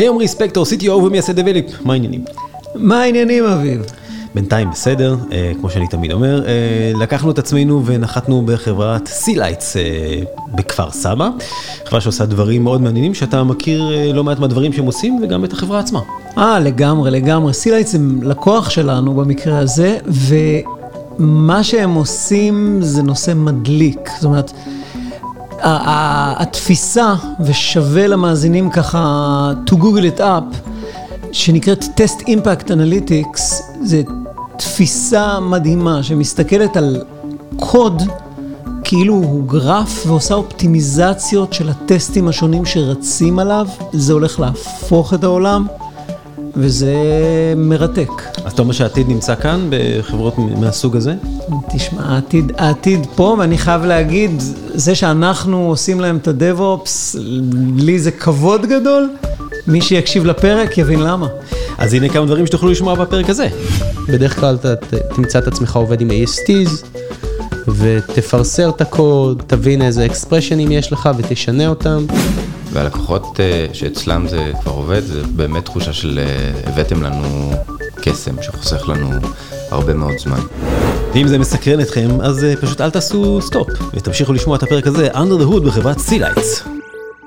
היי 0.00 0.08
עמרי 0.08 0.28
ספקטור, 0.28 0.64
CTO 0.64 0.90
ומייסד 0.90 1.40
Develeap, 1.40 1.66
מה 1.84 1.92
העניינים? 1.92 2.24
מה 2.74 3.02
העניינים 3.02 3.44
אביב? 3.44 3.82
בינתיים 4.34 4.70
בסדר, 4.70 5.16
אה, 5.32 5.52
כמו 5.60 5.70
שאני 5.70 5.86
תמיד 5.88 6.12
אומר, 6.12 6.46
אה, 6.46 6.92
לקחנו 7.00 7.30
את 7.30 7.38
עצמנו 7.38 7.82
ונחתנו 7.86 8.42
בחברת 8.46 9.06
SeaLights 9.08 9.76
אה, 9.76 9.82
בכפר 10.54 10.90
סבא, 10.90 11.30
חברה 11.86 12.00
שעושה 12.00 12.26
דברים 12.26 12.64
מאוד 12.64 12.80
מעניינים 12.80 13.14
שאתה 13.14 13.44
מכיר 13.44 13.92
אה, 13.92 14.12
לא 14.12 14.24
מעט 14.24 14.38
מהדברים 14.38 14.72
שהם 14.72 14.86
עושים 14.86 15.20
וגם 15.22 15.44
את 15.44 15.52
החברה 15.52 15.78
עצמה. 15.78 16.00
אה, 16.38 16.58
לגמרי, 16.58 17.10
לגמרי. 17.10 17.54
SeaLights 17.54 17.94
הם 17.94 18.22
לקוח 18.22 18.70
שלנו 18.70 19.14
במקרה 19.14 19.58
הזה, 19.58 19.98
ומה 21.18 21.64
שהם 21.64 21.94
עושים 21.94 22.78
זה 22.82 23.02
נושא 23.02 23.32
מדליק. 23.34 24.10
זאת 24.16 24.24
אומרת, 24.24 24.52
התפיסה, 25.62 27.14
ושווה 27.40 28.06
למאזינים 28.06 28.70
ככה 28.70 29.52
to 29.66 29.72
google 29.72 30.16
it 30.16 30.20
up, 30.20 30.70
שנקראת 31.32 31.84
Test 31.84 32.22
Impact 32.22 32.66
Analytics, 32.66 33.40
זה 33.84 34.02
תפיסה 34.56 35.40
מדהימה 35.40 36.02
שמסתכלת 36.02 36.76
על 36.76 37.02
קוד 37.56 38.02
כאילו 38.84 39.14
הוא 39.14 39.48
גרף 39.48 40.06
ועושה 40.06 40.34
אופטימיזציות 40.34 41.52
של 41.52 41.68
הטסטים 41.68 42.28
השונים 42.28 42.64
שרצים 42.64 43.38
עליו, 43.38 43.66
זה 43.92 44.12
הולך 44.12 44.40
להפוך 44.40 45.14
את 45.14 45.24
העולם, 45.24 45.66
וזה 46.56 46.94
מרתק. 47.56 48.08
אז 48.44 48.52
אתה 48.52 48.62
אומר 48.62 48.72
שהעתיד 48.72 49.08
נמצא 49.08 49.34
כאן 49.34 49.70
בחברות 49.70 50.34
מהסוג 50.38 50.96
הזה? 50.96 51.14
תשמע, 51.74 52.02
העתיד, 52.02 52.52
העתיד 52.58 53.06
פה, 53.14 53.36
ואני 53.38 53.58
חייב 53.58 53.84
להגיד, 53.84 54.30
זה 54.74 54.94
שאנחנו 54.94 55.68
עושים 55.68 56.00
להם 56.00 56.16
את 56.16 56.28
הדב-אופס, 56.28 57.16
לי 57.76 57.98
זה 57.98 58.10
כבוד 58.10 58.66
גדול. 58.66 59.10
מי 59.66 59.82
שיקשיב 59.82 60.24
לפרק 60.24 60.78
יבין 60.78 61.00
למה. 61.00 61.26
אז 61.78 61.94
הנה 61.94 62.08
כמה 62.08 62.26
דברים 62.26 62.46
שתוכלו 62.46 62.70
לשמוע 62.70 62.94
בפרק 62.94 63.30
הזה. 63.30 63.48
בדרך 64.08 64.40
כלל 64.40 64.54
אתה 64.54 64.74
תמצא 65.14 65.38
את 65.38 65.46
עצמך 65.46 65.76
עובד 65.76 66.00
עם 66.00 66.10
ASTs 66.10 66.86
ותפרסר 67.68 68.68
את 68.68 68.80
הקוד, 68.80 69.42
תבין 69.46 69.82
איזה 69.82 70.06
אקספרשנים 70.06 70.72
יש 70.72 70.92
לך 70.92 71.08
ותשנה 71.16 71.68
אותם. 71.68 72.04
והלקוחות 72.72 73.40
אה, 73.40 73.66
שאצלם 73.72 74.28
זה 74.28 74.52
כבר 74.62 74.72
עובד, 74.72 75.04
זה 75.04 75.22
באמת 75.36 75.64
תחושה 75.64 75.92
של 75.92 76.20
אה, 76.22 76.70
הבאתם 76.72 77.02
לנו 77.02 77.52
קסם 78.02 78.42
שחוסך 78.42 78.88
לנו 78.88 79.10
הרבה 79.70 79.94
מאוד 79.94 80.18
זמן. 80.18 80.40
ואם 81.14 81.28
זה 81.28 81.38
מסקרן 81.38 81.80
אתכם, 81.80 82.20
אז 82.20 82.44
אה, 82.44 82.56
פשוט 82.56 82.80
אל 82.80 82.90
תעשו 82.90 83.40
stop, 83.42 83.68
ותמשיכו 83.94 84.32
לשמוע 84.32 84.56
את 84.56 84.62
הפרק 84.62 84.86
הזה, 84.86 85.08
Under 85.12 85.42
the 85.42 85.52
Hood 85.52 85.60
בחברת 85.66 85.98
SeaLights. 85.98 86.62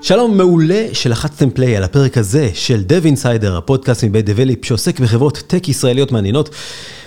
שלום 0.02 0.38
מעולה 0.38 0.88
שלחצתם 0.94 1.50
play 1.50 1.78
על 1.78 1.83
הפרק 1.83 2.17
הזה 2.17 2.50
של 2.53 2.83
Dev 2.89 3.05
Insider, 3.05 3.57
הפודקאסט 3.57 4.03
מבית 4.03 4.25
Develeap 4.25 4.66
שעוסק 4.66 5.00
בחברות 5.00 5.44
tech 5.47 5.69
ישראליות 5.69 6.11
מעניינות. 6.11 6.50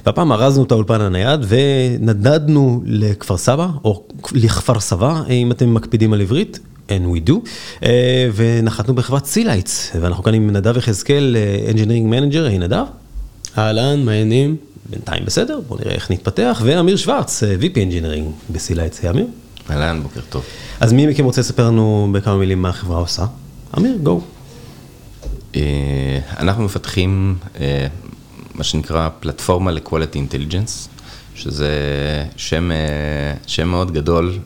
והפעם 0.07 0.33
ארזנו 0.33 0.65
את 0.65 0.73
האולפן 0.73 1.01
הנייד 1.01 1.41
ונדדנו 1.49 2.83
לכפר 2.87 3.37
סבא, 3.37 3.69
או 3.85 4.03
לכפר 4.33 4.81
סבא, 4.81 5.23
אם 5.31 5.53
אתם 5.53 5.75
מקפידים 5.75 6.13
על 6.13 6.21
עברית. 6.21 6.59
And 6.89 7.17
we 7.17 7.29
do, 7.29 7.35
אה, 7.83 8.29
ונחתנו 8.35 8.95
בחברת 8.95 9.27
SeaLights, 9.27 9.91
ואנחנו 10.01 10.23
כאן 10.23 10.35
עם 10.35 10.51
נדב 10.51 10.77
יחזקאל, 10.77 11.37
אה, 11.37 11.73
Engineering 11.73 12.13
Manager, 12.13 12.41
היי 12.49 12.59
נדב. 12.59 12.85
אהלן, 13.59 14.05
מעניינים? 14.05 14.57
בינתיים 14.91 15.25
בסדר, 15.25 15.61
בוא 15.69 15.79
נראה 15.81 15.95
איך 15.95 16.11
נתפתח, 16.11 16.63
ואמיר 16.65 16.97
שוורץ, 16.97 17.43
אה, 17.43 17.55
VP 17.61 17.75
Engineering 17.75 18.53
ב 18.53 18.57
SeaLights, 18.57 19.05
אמיר. 19.05 19.27
אהלן, 19.71 20.03
בוקר 20.03 20.21
טוב. 20.29 20.45
אז 20.81 20.93
מי 20.93 21.07
מכם 21.07 21.25
רוצה 21.25 21.41
לספר 21.41 21.67
לנו 21.67 22.09
בכמה 22.13 22.37
מילים 22.37 22.63
מה 22.63 22.69
החברה 22.69 22.99
עושה? 22.99 23.27
אמיר, 23.79 23.97
גו. 24.03 24.21
אנחנו 26.39 26.65
מפתחים 26.65 27.37
מה 28.55 28.65
שנקרא 28.65 29.09
פלטפורמה 29.21 29.73
ל-Quality 29.73 30.15
Intelligence, 30.15 30.96
שזה 31.37 31.71
שם, 32.37 32.71
אה, 32.73 32.77
שם 33.47 33.69
מאוד 33.69 33.93
גדול 33.93 34.39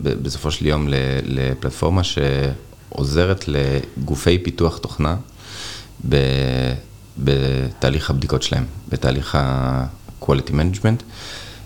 בסופו 0.00 0.50
של 0.50 0.66
יום 0.66 0.86
לפלטפורמה 1.24 2.02
שעוזרת 2.04 3.44
לגופי 3.48 4.38
פיתוח 4.38 4.78
תוכנה 4.78 5.16
בתהליך 7.18 8.10
הבדיקות 8.10 8.42
שלהם, 8.42 8.64
בתהליך 8.88 9.34
ה-Quality 9.34 10.50
Management. 10.50 11.02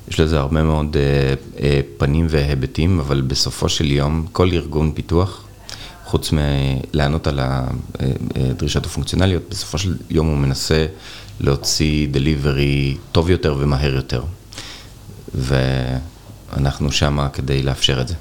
יש 0.09 0.21
לזה 0.21 0.39
הרבה 0.39 0.63
מאוד 0.63 0.97
אה, 0.97 1.35
אה, 1.63 1.81
פנים 1.97 2.27
והיבטים, 2.31 3.01
אבל 3.01 3.21
בסופו 3.21 3.69
של 3.69 3.91
יום 3.91 4.27
כל 4.33 4.49
ארגון 4.53 4.93
פיתוח 4.95 5.45
חוץ 6.13 6.31
מלענות 6.33 7.27
על 7.27 7.41
הדרישות 7.41 8.87
הפונקציונליות, 8.87 9.43
בסופו 9.51 9.79
של 9.79 9.97
יום 10.11 10.27
הוא 10.27 10.37
מנסה 10.37 10.87
להוציא 11.41 12.09
delivery 12.11 12.97
טוב 13.13 13.31
יותר 13.31 13.57
ומהר 13.59 13.95
יותר. 13.95 14.23
ואנחנו 15.35 16.93
שמה 16.93 17.29
כדי 17.29 17.63
לאפשר 17.63 18.01
את 18.01 18.09
זה. 18.09 18.15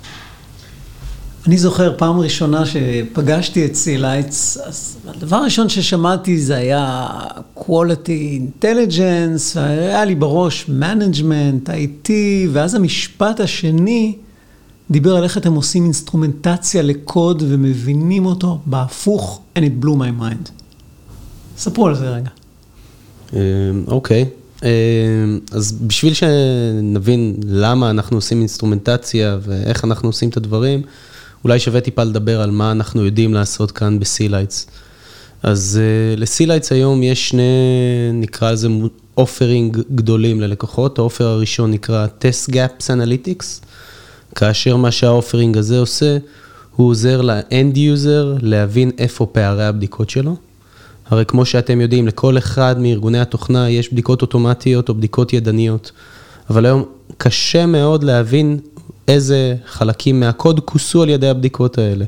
אני 1.48 1.58
זוכר 1.58 1.98
פעם 1.98 2.20
ראשונה 2.20 2.64
שפגשתי 2.66 3.66
את 3.66 3.76
סילייטס, 3.76 4.58
אז 4.58 4.98
הדבר 5.08 5.38
הראשון 5.38 5.70
ששמעתי 5.70 6.40
זה 6.40 6.56
היה 6.56 7.08
quality 7.58 8.40
intelligence, 8.40 9.56
והיה 9.56 10.06
לי 10.06 10.16
בראש 10.16 10.70
management, 10.82 11.70
IT, 11.70 12.10
ואז 12.52 12.76
המשפט 12.76 13.40
השני 13.40 14.16
דיבר 14.92 15.16
על 15.16 15.24
איך 15.24 15.38
אתם 15.38 15.54
עושים 15.54 15.84
אינסטרומנטציה 15.84 16.82
לקוד 16.82 17.44
ומבינים 17.48 18.26
אותו 18.26 18.60
בהפוך, 18.66 19.42
and 19.58 19.62
it 19.62 19.86
blew 19.86 19.96
my 19.98 20.22
mind. 20.22 20.50
ספרו 21.58 21.88
על 21.88 21.96
זה 21.96 22.10
רגע. 22.10 22.30
אה, 23.34 23.40
אוקיי, 23.88 24.26
אה, 24.64 24.70
אז 25.52 25.72
בשביל 25.72 26.14
שנבין 26.14 27.36
למה 27.48 27.90
אנחנו 27.90 28.18
עושים 28.18 28.40
אינסטרומנטציה 28.40 29.38
ואיך 29.42 29.86
אנחנו 29.86 30.10
עושים 30.10 30.30
את 30.30 30.38
הדברים, 30.38 30.82
אולי 31.44 31.60
שווה 31.60 31.82
טיפה 31.82 32.04
לדבר 32.04 32.42
על 32.42 32.52
מה 32.52 32.72
אנחנו 32.72 33.06
יודעים 33.06 33.34
לעשות 33.34 33.72
כאן 33.72 34.00
ב-SeaLights. 34.00 34.68
אז 35.44 35.80
uh, 35.80 36.20
ל-SeaLights 36.20 36.72
היום 36.72 37.04
יש 37.04 37.30
שני, 37.30 37.42
נקרא 38.14 38.52
לזה 38.52 38.68
offering 39.18 39.78
גדולים 39.96 40.42
ללקוחות. 40.42 41.00
ה-offer 41.00 41.26
הראשון 41.26 41.72
נקרא 41.72 42.08
Test 42.08 42.52
Gaps 42.52 42.88
Analytics, 42.88 43.66
כאשר 44.36 44.76
מה 44.76 44.92
שה-offering 44.92 45.58
הזה 45.58 45.80
עושה, 45.80 46.18
הוא 46.76 46.90
עוזר 46.90 47.22
ל-end 47.22 47.76
user 47.76 48.40
להבין 48.42 48.92
איפה 48.98 49.26
פערי 49.26 49.66
הבדיקות 49.66 50.10
שלו. 50.10 50.36
הרי 51.10 51.26
כמו 51.26 51.46
שאתם 51.46 51.82
יודעים, 51.82 52.08
לכל 52.08 52.38
אחד 52.38 52.76
מארגוני 52.80 53.20
התוכנה 53.20 53.70
יש 53.70 53.94
בדיקות 53.94 54.22
אוטומטיות 54.22 54.90
או 54.90 54.96
בדיקות 54.96 55.34
ידניות, 55.34 55.92
אבל 56.50 56.66
היום 56.66 56.86
קשה 57.18 57.66
מאוד 57.66 58.04
להבין 58.04 58.60
איזה 59.08 59.56
חלקים 59.66 60.20
מהקוד 60.20 60.60
כוסו 60.60 61.04
על 61.04 61.10
ידי 61.10 61.28
הבדיקות 61.28 61.78
האלה. 61.78 62.06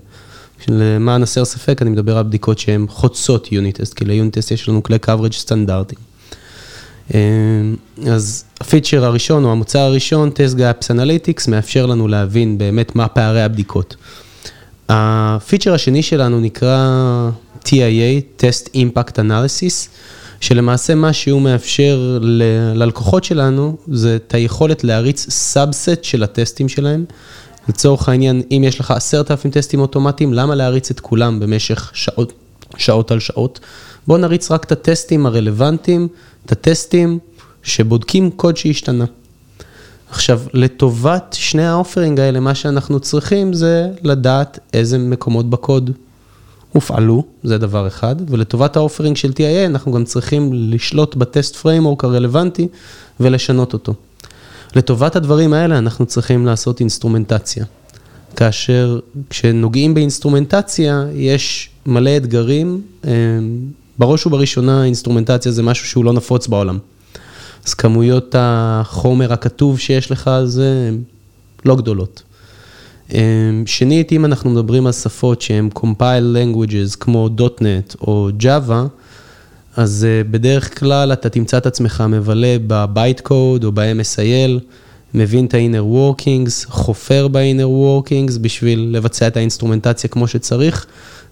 למען 0.67 1.23
הסר 1.23 1.45
ספק, 1.45 1.81
אני 1.81 1.89
מדבר 1.89 2.17
על 2.17 2.23
בדיקות 2.23 2.59
שהן 2.59 2.85
חוצות 2.89 3.51
unit 3.51 3.81
test, 3.81 3.94
כי 3.94 4.06
ליוניט 4.06 4.38
טסט 4.38 4.51
יש 4.51 4.69
לנו 4.69 4.83
כלי 4.83 4.97
coverage 5.06 5.33
סטנדרטיים. 5.33 6.12
אז 8.08 8.44
הפיצ'ר 8.62 9.06
הראשון 9.06 9.46
או 9.46 9.52
המוצר 9.52 9.80
הראשון, 9.80 10.30
Test 10.30 10.58
Gaps 10.58 10.88
Analytics, 10.90 11.52
מאפשר 11.52 11.86
לנו 11.86 12.08
להבין 12.08 12.58
באמת 12.58 12.96
מה 12.96 13.08
פערי 13.08 13.44
הבדיקות. 13.44 13.96
הפיצ'ר 14.90 15.74
השני 15.74 16.03
שלנו 16.03 16.40
נקרא 16.40 17.30
TIA, 17.66 18.42
Test 18.42 18.69
Impact 18.75 19.16
Analysis, 19.16 19.88
שלמעשה 20.42 20.96
מה 20.96 21.13
שהוא 21.13 21.42
מאפשר 21.42 22.18
ללקוחות 22.74 23.24
שלנו, 23.24 23.78
זה 23.88 24.16
את 24.16 24.34
היכולת 24.34 24.84
להריץ 24.84 25.30
subset 25.29 26.03
של 26.03 26.24
הטסטים 26.24 26.69
שלהם. 26.69 27.06
לצורך 27.69 28.09
העניין, 28.09 28.42
אם 28.52 28.63
יש 28.68 28.80
לך 28.80 28.92
עשרת 28.92 29.31
אלפים 29.31 29.52
טסטים 29.52 29.80
אוטומטיים, 29.80 30.34
למה 30.34 30.56
להריץ 30.56 30.92
את 30.92 31.00
כולם 31.00 31.40
במשך 31.40 31.92
שעות, 31.94 32.34
שעות 32.78 33.12
על 33.12 33.19
שעות? 33.19 33.59
בואו 34.08 34.18
נריץ 34.18 34.51
רק 34.51 34.63
את 34.63 34.72
הטסטים 34.72 35.25
הרלוונטיים, 35.25 36.07
את 36.45 36.51
הטסטים 36.51 37.19
שבודקים 37.63 38.31
קוד 38.31 38.57
שהשתנה. 38.57 39.06
עכשיו, 40.10 40.42
לטובת 40.54 41.36
שני 41.40 41.66
ה-offering 41.65 42.19
האלה, 42.19 42.40
מה 42.40 42.56
שאנחנו 42.56 43.00
צריכים 43.00 43.54
זה 43.54 43.90
לדעת 44.04 44.60
איזה 44.74 44.98
מקומות 44.98 45.50
בקוד 45.50 45.92
הופעלו, 46.72 47.24
זה 47.44 47.57
דבר 47.57 47.88
אחד, 47.88 48.16
ולטובת 48.28 48.75
ה-offering 48.75 49.18
של 49.18 49.31
TIA 49.31 49.66
אנחנו 49.66 49.92
גם 49.92 50.04
צריכים 50.04 50.50
לשלוט 50.54 51.16
ב-test 51.15 51.56
framework 51.56 52.04
הרלוונטי 52.04 52.68
ולשנות 53.19 53.74
אותו. 53.74 53.94
לטובת 54.75 55.16
הדברים 55.16 55.54
האלה 55.54 55.78
אנחנו 55.78 56.06
צריכים 56.06 56.46
לעשות 56.46 56.80
אינסטרומנטציה. 56.80 57.66
כאשר 58.36 59.00
כשנוגעים 59.30 59.94
באינסטרומנטציה 59.94 61.06
יש 61.13 61.69
מלא 61.86 62.18
אתגרים, 62.18 62.81
אה, 63.06 63.12
בראש 63.98 64.25
ובראשונה 64.25 64.86
אינסטרומנטציה 64.86 65.51
זה 65.51 65.63
משהו 65.63 65.88
שהוא 65.88 66.06
לא 66.06 66.13
נפוץ 66.13 66.48
בעולם. 66.48 66.78
אז 67.66 67.74
כמויות 67.74 68.36
החומר 68.38 69.34
הכתוב 69.34 69.80
שיש 69.80 70.12
לך 70.12 70.31
זה 70.45 70.92
לא 71.66 71.75
גדולות. 71.75 72.24
אמ, 73.12 73.63
שנית, 73.66 74.12
אם 74.12 74.25
אנחנו 74.25 74.50
מדברים 74.50 74.86
על 74.86 74.92
שפות 74.92 75.42
שהן 75.42 75.69
compile 75.75 76.36
languages 76.36 76.98
כמו 77.00 77.30
.NET 77.38 77.95
או 78.01 78.30
Java, 78.40 78.88
אז 79.75 80.07
אה, 80.10 80.24
בדרך 80.31 80.80
כלל 80.80 81.13
אתה 81.13 81.30
תמצא 81.30 81.57
את 81.57 81.66
עצמך 81.66 82.04
מבלה 82.10 82.56
ב-byte 82.68 83.19
code 83.19 83.63
או 83.63 83.72
ב-MSIL, 83.72 84.60
מבין 85.13 85.46
את 85.46 85.54
ה-inner 85.54 85.96
workings, 85.96 86.69
חופר 86.69 87.28
ב-inner 87.28 88.10
workings 88.10 88.39
בשביל 88.42 88.89
לבצע 88.92 89.28
את 89.28 89.38
האינסטרומנטציה 89.38 90.10
כמו 90.10 90.28
שצריך, 90.28 90.86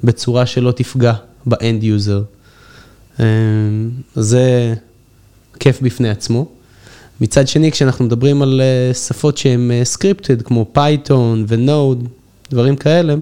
בצורה 0.04 0.46
שלא 0.46 0.72
תפגע 0.72 1.14
ב-end 1.46 1.84
user. 1.84 2.41
אמ, 3.21 3.25
זה 4.15 4.73
כיף 5.59 5.81
בפני 5.81 6.09
עצמו. 6.09 6.45
מצד 7.21 7.47
שני, 7.47 7.71
כשאנחנו 7.71 8.06
מדברים 8.06 8.41
על 8.41 8.62
אה, 8.62 8.94
שפות 8.94 9.38
שהן 9.38 9.71
scripted, 9.83 10.42
כמו 10.41 10.65
Python 10.74 11.45
ו-Node, 11.48 12.07
דברים 12.51 12.75
כאלה, 12.75 13.15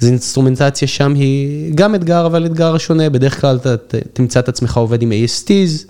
אז 0.00 0.08
אינסטרומנטציה 0.08 0.88
שם 0.88 1.14
היא 1.14 1.72
גם 1.74 1.94
אתגר, 1.94 2.26
אבל 2.26 2.46
אתגר 2.46 2.78
שונה. 2.78 3.10
בדרך 3.10 3.40
כלל 3.40 3.56
אתה 3.56 3.98
תמצא 4.12 4.40
את 4.40 4.48
עצמך 4.48 4.76
עובד 4.76 5.02
עם 5.02 5.12
ASTs, 5.12 5.84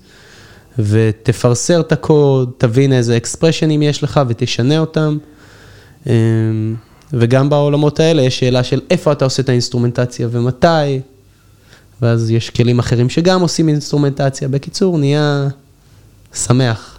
ותפרסר 0.79 1.81
את 1.81 1.93
הקוד, 1.93 2.51
תבין 2.59 2.93
איזה 2.93 3.17
expression-ים 3.17 3.83
יש 3.83 4.03
לך 4.03 4.21
ותשנה 4.29 4.79
אותם. 4.79 5.19
אמ, 6.07 6.13
וגם 7.13 7.51
בעולמות 7.51 8.01
האלה 8.01 8.23
יש 8.23 8.39
שאלה 8.39 8.65
של 8.65 8.81
איפה 8.91 9.13
אתה 9.13 9.25
עושה 9.25 9.43
את 9.43 9.49
האינסטרומנטציה 9.49 10.29
ומתי, 10.31 11.01
ואז 12.05 12.31
יש 12.31 12.51
כלים 12.51 12.79
אחרים 12.79 13.09
שגם 13.09 13.41
עושים 13.41 13.69
אינסטרומנטציה. 13.69 14.49
בקיצור, 14.49 14.99
נהיה 14.99 15.49
שמח. 16.35 16.99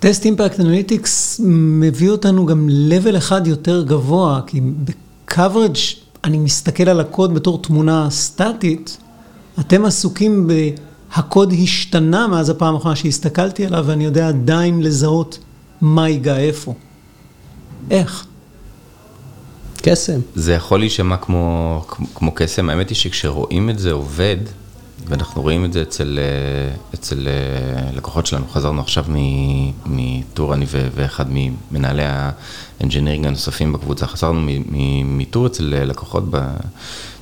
Test 0.00 0.24
Impact 0.24 0.60
Analytics 0.60 1.40
מביא 1.44 2.10
אותנו 2.10 2.46
גם 2.46 2.68
level 2.90 3.16
אחד 3.16 3.46
יותר 3.46 3.82
גבוה, 3.82 4.40
כי 4.46 4.60
ב-coverage 4.60 5.96
אני 6.24 6.38
מסתכל 6.38 6.88
על 6.88 7.00
הקוד 7.00 7.34
בתור 7.34 7.62
תמונה 7.62 8.10
סטטית, 8.10 8.98
אתם 9.60 9.84
עסוקים 9.84 10.46
ב"הקוד 10.48 11.52
השתנה 11.62 12.28
מאז 12.28 12.50
הפעם 12.50 12.74
האחרונה 12.74 12.96
שהסתכלתי 12.96 13.66
עליו 13.66 13.84
ואני 13.86 14.04
יודע 14.04 14.28
עדיין 14.28 14.82
לזהות 14.82 15.38
מה 15.80 16.08
ייגע 16.08 16.38
איפה. 16.38 16.74
איך? 17.90 18.26
קסם. 19.82 20.20
זה 20.34 20.54
יכול 20.54 20.80
להישמע 20.80 21.16
כמו, 21.16 21.84
כמו 22.14 22.32
קסם, 22.34 22.70
האמת 22.70 22.88
היא 22.88 22.96
שכשרואים 22.96 23.70
את 23.70 23.78
זה 23.78 23.92
עובד, 23.92 24.36
ואנחנו 25.08 25.42
רואים 25.42 25.64
את 25.64 25.72
זה 25.72 25.82
אצל, 25.82 26.18
אה, 26.22 26.74
אצל 26.94 27.28
אה, 27.28 27.90
לקוחות 27.96 28.26
שלנו, 28.26 28.48
חזרנו 28.48 28.80
עכשיו 28.80 29.04
מטור, 29.86 30.54
אני 30.54 30.66
ואחד 30.68 31.24
ממנהלי 31.28 32.02
האנג'ינירינג 32.06 33.26
הנוספים 33.26 33.72
בקבוצה, 33.72 34.06
חזרנו 34.06 34.40
מטור 35.04 35.46
אצל 35.46 35.74
אה, 35.76 35.84
לקוחות 35.84 36.24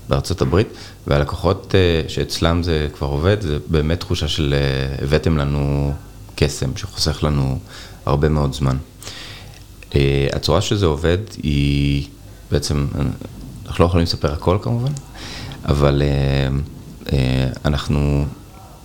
בארצות 0.08 0.42
הברית, 0.42 0.68
והלקוחות 1.06 1.74
שאצלם 2.08 2.62
זה 2.62 2.88
כבר 2.94 3.06
עובד, 3.06 3.40
זה 3.40 3.58
באמת 3.66 4.00
תחושה 4.00 4.28
של 4.28 4.54
הבאתם 5.02 5.36
לנו 5.36 5.92
קסם, 6.36 6.76
שחוסך 6.76 7.22
לנו 7.22 7.58
הרבה 8.06 8.28
מאוד 8.28 8.52
זמן. 8.54 8.76
הצורה 10.32 10.60
שזה 10.60 10.86
עובד 10.86 11.18
היא 11.42 12.06
בעצם, 12.52 12.86
אנחנו 13.66 13.84
לא 13.84 13.88
יכולים 13.88 14.04
לספר 14.04 14.32
הכל 14.32 14.58
כמובן, 14.62 14.92
אבל... 15.64 16.02
אה, 17.12 17.48
אנחנו 17.64 18.24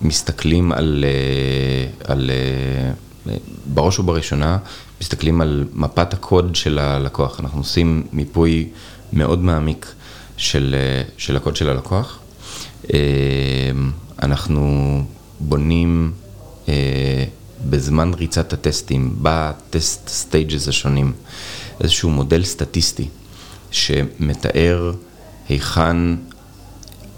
מסתכלים 0.02 0.72
על, 0.72 1.04
אה, 1.08 2.12
על, 2.12 2.30
אה, 2.30 3.34
בראש 3.74 3.98
ובראשונה, 3.98 4.58
מסתכלים 5.00 5.40
על 5.40 5.64
מפת 5.74 6.12
הקוד 6.12 6.56
של 6.56 6.78
הלקוח. 6.78 7.40
אנחנו 7.40 7.60
עושים 7.60 8.06
מיפוי 8.12 8.68
מאוד 9.12 9.44
מעמיק 9.44 9.92
של, 10.36 10.76
של 11.16 11.36
הקוד 11.36 11.56
של 11.56 11.68
הלקוח. 11.68 12.18
אנחנו 14.22 15.04
בונים 15.40 16.12
בזמן 17.70 18.14
ריצת 18.14 18.52
הטסטים, 18.52 19.16
ב-test 19.22 20.08
stages 20.08 20.68
השונים, 20.68 21.12
איזשהו 21.80 22.10
מודל 22.10 22.44
סטטיסטי 22.44 23.08
שמתאר 23.70 24.92
היכן 25.48 25.96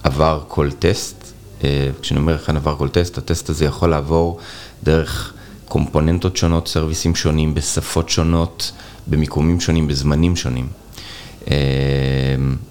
עבר 0.02 0.42
כל 0.48 0.70
טסט. 0.78 1.32
אה, 1.64 1.88
כשאני 2.00 2.20
אומר 2.20 2.32
היכן 2.32 2.56
עבר 2.56 2.76
כל 2.76 2.88
טסט, 2.88 3.18
הטסט 3.18 3.48
הזה 3.50 3.64
יכול 3.64 3.90
לעבור 3.90 4.38
דרך 4.82 5.32
קומפוננטות 5.68 6.36
שונות, 6.36 6.68
סרוויסים 6.68 7.14
שונים, 7.14 7.54
בשפות 7.54 8.08
שונות, 8.08 8.72
במיקומים 9.06 9.60
שונים, 9.60 9.88
בזמנים 9.88 10.36
שונים. 10.36 10.66
אה, 11.50 11.56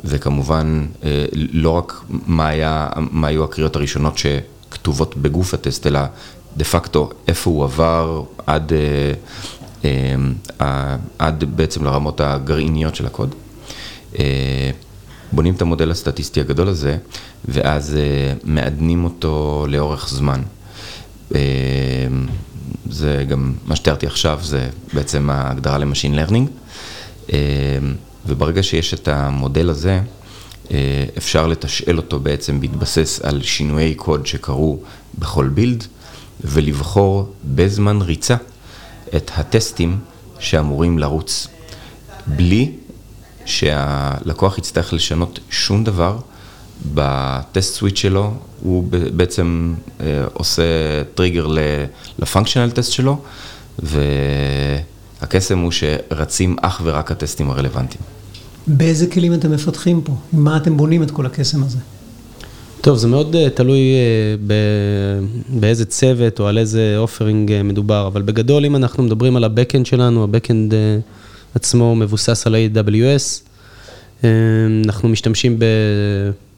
וכמובן, 0.04 0.86
אה, 1.04 1.26
לא 1.34 1.70
רק 1.70 2.02
מה, 2.08 2.48
היה, 2.48 2.90
מה 3.12 3.28
היו 3.28 3.44
הקריאות 3.44 3.76
הראשונות 3.76 4.18
שכתובות 4.18 5.18
בגוף 5.18 5.54
הטסט, 5.54 5.88
אלא 5.88 6.00
דה 6.58 6.66
פקטו 6.66 7.10
איפה 7.28 7.50
הוא 7.50 7.64
עבר 7.64 8.24
עד, 8.48 8.72
עד 11.20 11.44
בעצם 11.56 11.84
לרמות 11.86 12.22
הגרעיניות 12.22 12.96
של 12.96 13.06
הקוד. 13.06 13.36
בונים 15.32 15.54
את 15.54 15.62
המודל 15.62 15.92
הסטטיסטי 15.92 16.42
הגדול 16.42 16.68
הזה, 16.68 16.98
ואז 17.46 17.96
uh, 17.96 18.40
מעדנים 18.44 19.04
אותו 19.04 19.66
לאורך 19.70 20.10
זמן. 20.10 20.42
Uh, 21.32 21.36
זה 22.90 23.26
גם, 23.30 23.54
מה 23.66 23.76
שתיארתי 23.76 24.08
עכשיו, 24.08 24.40
זה 24.44 24.70
בעצם 24.94 25.30
ההגדרה 25.30 25.78
ל-machine 25.78 26.16
learning. 26.16 26.50
וברגע 28.26 28.64
שיש 28.64 28.94
את 28.94 29.08
המודל 29.08 29.70
הזה, 29.70 30.02
אפשר 31.18 31.48
לתשאל 31.48 31.98
אותו 31.98 32.20
בעצם 32.20 32.62
בהתבסס 32.62 33.20
על 33.24 33.42
שינויי 33.42 33.96
קוד 33.96 34.26
שקרו 34.26 34.80
בכל 35.20 35.48
build, 35.48 35.84
ולבחור 36.42 37.34
בזמן 37.46 38.02
ריצה 38.02 38.36
את 39.16 39.32
הטסטים 39.36 40.00
שאמורים 40.40 41.00
לרוץ. 41.00 41.48
בלי 42.28 42.72
שהלקוח 43.48 44.58
יצטרך 44.58 44.94
לשנות 44.94 45.40
שום 45.50 45.84
דבר 45.84 46.18
ב-test 46.94 47.74
suite 47.74 47.98
שלו, 47.98 48.34
הוא 48.62 48.84
בעצם 49.16 49.74
אה, 50.02 50.24
עושה 50.34 50.64
טריגר 51.16 51.48
לפונקשיונל 52.20 52.72
טסט 52.72 52.92
שלו, 52.92 53.18
והקסם 53.80 55.60
הוא 55.60 55.72
שרצים 55.72 56.56
אך 56.62 56.82
ורק 56.84 57.12
הטסטים 57.12 57.50
הרלוונטיים. 57.50 58.02
באיזה 58.68 59.08
כלים 59.08 59.34
אתם 59.34 59.52
מפתחים 59.52 60.02
פה? 60.02 60.14
עם 60.34 60.44
מה 60.44 60.58
אתם 60.58 60.78
בונים 60.78 61.04
את 61.04 61.12
כל 61.12 61.26
הקסם 61.26 61.64
הזה? 61.64 61.78
טוב, 62.82 62.98
זה 62.98 63.08
מאוד 63.08 63.36
uh, 63.36 63.50
תלוי 63.50 63.80
uh, 63.80 64.42
ב, 64.48 64.54
באיזה 65.50 65.86
צוות 65.86 66.40
או 66.40 66.48
על 66.48 66.58
איזה 66.58 66.96
offering 66.98 67.52
uh, 67.52 67.64
מדובר, 67.64 68.08
אבל 68.08 68.22
בגדול, 68.22 68.66
אם 68.66 68.76
אנחנו 68.76 69.04
מדברים 69.04 69.36
על 69.36 69.44
ה-Backend 69.44 69.86
שלנו, 69.86 70.24
ה-Backend... 70.24 70.74
עצמו 71.56 71.96
מבוסס 71.96 72.48
על 72.48 72.56
AWS. 72.56 73.48
אמ, 74.24 74.30
אנחנו 74.86 75.10
משתמשים 75.10 75.60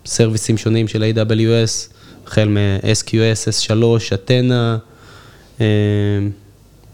בסרוויסים 0.06 0.58
שונים 0.58 0.88
של 0.88 1.04
AWS, 1.04 1.94
החל 2.28 2.48
מ-SQS, 2.48 3.70
S3, 3.70 3.84
אתנה, 4.14 4.78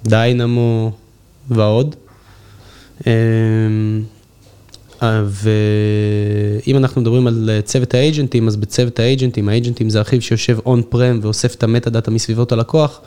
דיינמו 0.05 0.91
ועוד. 1.49 1.95
אמ, 3.07 4.03
ואם 5.25 6.77
אנחנו 6.77 7.01
מדברים 7.01 7.27
על 7.27 7.49
צוות 7.63 7.93
האג'נטים, 7.93 8.47
אז 8.47 8.55
בצוות 8.55 8.99
האג'נטים, 8.99 9.49
האג'נטים 9.49 9.89
זה 9.89 10.01
אחיו 10.01 10.21
שיושב 10.21 10.57
און 10.65 10.81
פרם 10.89 11.19
ואוסף 11.21 11.55
את 11.55 11.63
המטה 11.63 11.89
דאטה 11.89 12.11
מסביבות 12.11 12.51
הלקוח. 12.51 13.01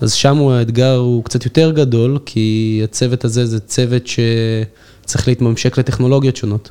אז 0.00 0.12
שם 0.12 0.38
האתגר 0.48 0.96
הוא 0.96 1.24
קצת 1.24 1.44
יותר 1.44 1.70
גדול, 1.70 2.18
כי 2.26 2.80
הצוות 2.84 3.24
הזה 3.24 3.46
זה 3.46 3.60
צוות 3.60 4.02
שצריך 4.06 5.28
להתממשק 5.28 5.78
לטכנולוגיות 5.78 6.36
שונות. 6.36 6.70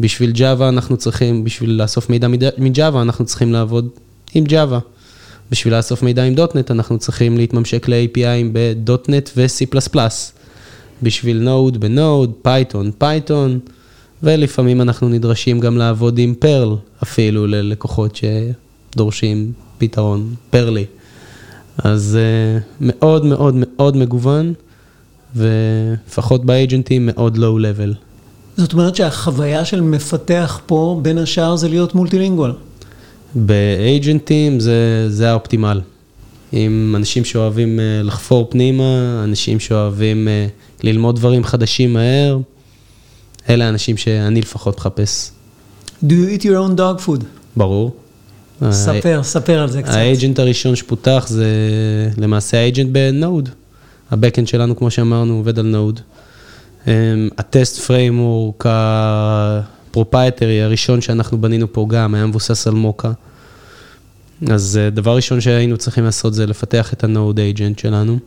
בשביל 0.00 0.32
Java 0.36 0.62
אנחנו 0.68 0.96
צריכים, 0.96 1.44
בשביל 1.44 1.70
לאסוף 1.82 2.10
מידע 2.10 2.28
מ-Java, 2.28 3.02
אנחנו 3.02 3.24
צריכים 3.24 3.52
לעבוד 3.52 3.88
עם 4.34 4.44
Java. 4.44 4.80
בשביל 5.50 5.76
לאסוף 5.76 6.02
מידע 6.02 6.22
עם 6.22 6.34
.NET, 6.34 6.70
אנחנו 6.70 6.98
צריכים 6.98 7.36
להתממשק 7.36 7.88
ל-API 7.88 8.44
ב-.NET 8.52 9.30
ו-C++. 9.36 9.66
בשביל 11.02 11.48
Node 11.48 11.78
ב-Node, 11.78 12.46
Python, 12.46 13.02
Python, 13.02 13.70
ולפעמים 14.22 14.80
אנחנו 14.80 15.08
נדרשים 15.08 15.60
גם 15.60 15.78
לעבוד 15.78 16.18
עם 16.18 16.34
פרל, 16.38 16.76
אפילו 17.02 17.46
ללקוחות 17.46 18.18
שדורשים 18.92 19.52
פתרון 19.78 20.34
פרלי. 20.50 20.84
אז 21.84 22.18
uh, 22.18 22.62
מאוד 22.80 23.24
מאוד 23.24 23.54
מאוד 23.56 23.96
מגוון, 23.96 24.52
ולפחות 25.36 26.44
באג'נטים 26.44 27.06
מאוד 27.06 27.36
לואו 27.36 27.58
לבל. 27.58 27.94
זאת 28.56 28.72
אומרת 28.72 28.96
שהחוויה 28.96 29.64
של 29.64 29.80
מפתח 29.80 30.60
פה, 30.66 31.00
בין 31.02 31.18
השאר, 31.18 31.56
זה 31.56 31.68
להיות 31.68 31.94
מולטילינגואל. 31.94 32.52
באג'נטים 33.34 34.60
זה, 34.60 35.06
זה 35.08 35.30
האופטימל. 35.30 35.80
עם 36.52 36.94
אנשים 36.96 37.24
שאוהבים 37.24 37.78
uh, 37.78 38.06
לחפור 38.06 38.46
פנימה, 38.50 39.20
אנשים 39.24 39.60
שאוהבים 39.60 40.28
uh, 40.28 40.84
ללמוד 40.84 41.16
דברים 41.16 41.44
חדשים 41.44 41.92
מהר, 41.92 42.38
אלה 43.48 43.66
האנשים 43.66 43.96
שאני 43.96 44.40
לפחות 44.40 44.76
מחפש. 44.76 45.30
Do 46.04 46.12
you 46.12 46.38
eat 46.38 46.42
your 46.42 46.56
own 46.68 46.78
dog 46.78 47.06
food? 47.06 47.24
ברור. 47.56 47.92
ספר, 48.70 49.20
ספר 49.22 49.58
על 49.58 49.68
זה 49.68 49.82
קצת. 49.82 49.94
ה-agent 49.94 50.38
הראשון 50.38 50.76
שפותח 50.76 51.24
זה 51.28 51.46
למעשה 52.18 52.58
ה-agent 52.58 52.88
ב-Node. 52.92 53.48
ה-backend 54.10 54.48
שלנו, 54.48 54.76
כמו 54.76 54.90
שאמרנו, 54.90 55.34
עובד 55.34 55.58
על 55.58 55.66
Node. 55.66 56.00
ה-test 57.38 57.78
framework 57.80 58.64
ה-proprietary 58.68 60.62
הראשון 60.62 61.00
שאנחנו 61.00 61.40
בנינו 61.40 61.72
פה 61.72 61.86
גם 61.88 62.14
היה 62.14 62.26
מבוסס 62.26 62.66
על 62.66 62.74
מוקה. 62.74 63.12
אז 64.50 64.80
אה, 64.82 64.90
דבר 64.90 65.16
ראשון 65.16 65.40
שהיינו 65.40 65.76
צריכים 65.76 66.04
לעשות 66.04 66.34
זה 66.34 66.46
לפתח 66.46 66.92
את 66.92 67.04
ה-Node 67.04 67.56
agent 67.56 67.80
שלנו. 67.80 68.18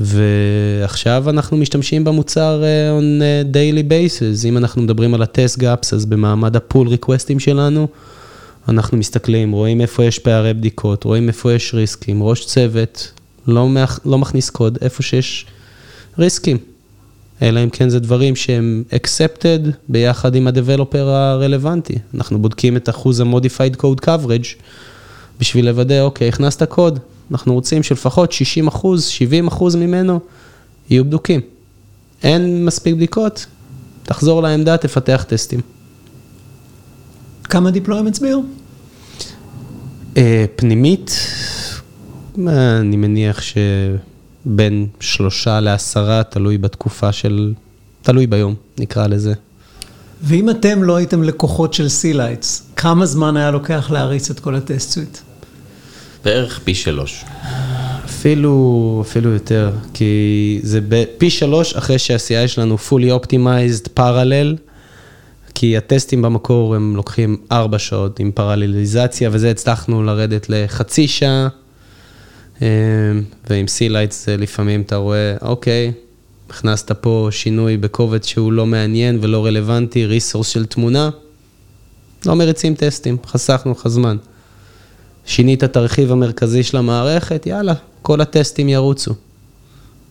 ועכשיו 0.00 1.30
אנחנו 1.30 1.56
משתמשים 1.56 2.04
במוצר 2.04 2.62
uh, 2.62 3.02
on 3.02 3.22
daily 3.54 3.90
basis. 3.90 4.46
אם 4.48 4.56
אנחנו 4.56 4.82
מדברים 4.82 5.14
על 5.14 5.22
ה-test 5.22 5.60
gaps, 5.60 5.94
אז 5.94 6.06
במעמד 6.06 6.56
ה-pull 6.56 6.86
requestים 6.86 7.38
שלנו, 7.38 7.88
אנחנו 8.68 8.98
מסתכלים, 8.98 9.52
רואים 9.52 9.80
איפה 9.80 10.04
יש 10.04 10.18
פערי 10.18 10.54
בדיקות, 10.54 11.04
רואים 11.04 11.28
איפה 11.28 11.52
יש 11.52 11.74
ריסקים, 11.74 12.22
ראש 12.22 12.46
צוות, 12.46 13.12
לא, 13.46 13.68
מח, 13.68 14.00
לא 14.04 14.18
מכניס 14.18 14.50
קוד, 14.50 14.78
איפה 14.80 15.02
שיש 15.02 15.46
ריסקים. 16.18 16.58
אלא 17.42 17.64
אם 17.64 17.70
כן 17.70 17.88
זה 17.88 17.98
דברים 17.98 18.36
שהם 18.36 18.84
accepted 18.90 19.70
ביחד 19.88 20.34
עם 20.34 20.46
ה-developer 20.46 20.98
הרלוונטי. 20.98 21.94
אנחנו 22.14 22.38
בודקים 22.38 22.76
את 22.76 22.88
אחוז 22.88 23.20
ה-modified 23.20 23.76
code 23.76 24.06
coverage 24.06 24.62
בשביל 25.40 25.66
לוודא, 25.66 26.00
אוקיי, 26.00 26.28
הכנסת 26.28 26.62
קוד, 26.62 26.98
אנחנו 27.30 27.54
רוצים 27.54 27.82
שלפחות 27.82 28.32
60 28.32 28.66
אחוז, 28.66 29.04
70 29.04 29.46
אחוז 29.46 29.76
ממנו 29.76 30.20
יהיו 30.90 31.04
בדוקים. 31.04 31.40
אין 32.22 32.64
מספיק 32.64 32.94
בדיקות, 32.94 33.46
תחזור 34.02 34.42
לעמדה, 34.42 34.76
תפתח 34.76 35.24
טסטים. 35.28 35.60
כמה 37.44 37.70
deployments 37.70 38.20
ביום? 38.20 38.57
אה, 40.16 40.44
פנימית, 40.56 41.10
אני 42.48 42.96
מניח 42.96 43.40
שבין 43.40 44.86
שלושה 45.00 45.60
לעשרה, 45.60 46.22
תלוי 46.22 46.58
בתקופה 46.58 47.12
של, 47.12 47.54
תלוי 48.02 48.26
ביום, 48.26 48.54
נקרא 48.78 49.06
לזה. 49.06 49.34
ואם 50.22 50.50
אתם 50.50 50.82
לא 50.82 50.96
הייתם 50.96 51.22
לקוחות 51.22 51.74
של 51.74 51.88
SeaLights, 51.88 52.66
כמה 52.76 53.06
זמן 53.06 53.36
היה 53.36 53.50
לוקח 53.50 53.90
להריץ 53.90 54.30
את 54.30 54.40
כל 54.40 54.54
ה 54.54 54.61
test 54.61 54.90
suite? 54.90 55.18
בערך 56.24 56.60
פי 56.64 56.74
שלוש. 56.74 57.24
אפילו, 58.04 59.04
אפילו 59.08 59.30
יותר, 59.30 59.70
כי 59.94 60.60
זה 60.62 60.80
פי 61.18 61.30
שלוש 61.30 61.74
אחרי 61.74 61.98
שה-CI 61.98 62.48
שלנו 62.48 62.76
fully 62.88 63.24
optimized 63.24 63.88
parallel, 63.98 64.67
כי 65.60 65.76
הטסטים 65.76 66.22
במקור 66.22 66.74
הם 66.74 66.96
לוקחים 66.96 67.36
ארבע 67.52 67.78
שעות 67.78 68.20
עם 68.20 68.30
פרליליזציה, 68.32 69.30
וזה 69.32 69.50
הצלחנו 69.50 70.02
לרדת 70.02 70.46
לחצי 70.48 71.08
שעה, 71.08 71.48
אה, 72.62 72.68
ועם 73.50 73.66
C-Lights 73.66 74.30
לפעמים 74.38 74.80
אתה 74.80 74.96
רואה, 74.96 75.36
אוקיי, 75.42 75.92
הכנסת 76.50 76.92
פה 76.92 77.28
שינוי 77.30 77.76
בקובץ 77.76 78.26
שהוא 78.26 78.52
לא 78.52 78.66
מעניין 78.66 79.18
ולא 79.22 79.46
רלוונטי, 79.46 80.06
ריסורס 80.06 80.48
של 80.48 80.66
תמונה, 80.66 81.10
לא 82.26 82.34
מריצים 82.34 82.74
טסטים, 82.74 83.16
חסכנו 83.26 83.72
לך 83.72 83.88
זמן. 83.88 84.16
שינית 85.26 85.64
את 85.64 85.76
הרכיב 85.76 86.12
המרכזי 86.12 86.62
של 86.62 86.76
המערכת, 86.76 87.46
יאללה, 87.46 87.74
כל 88.02 88.20
הטסטים 88.20 88.68
ירוצו. 88.68 89.14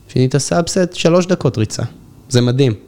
שינית 0.10 0.38
subset, 0.38 0.94
שלוש 0.94 1.26
דקות 1.26 1.58
ריצה. 1.58 1.84
זה 2.30 2.42
מדהים. 2.42 2.87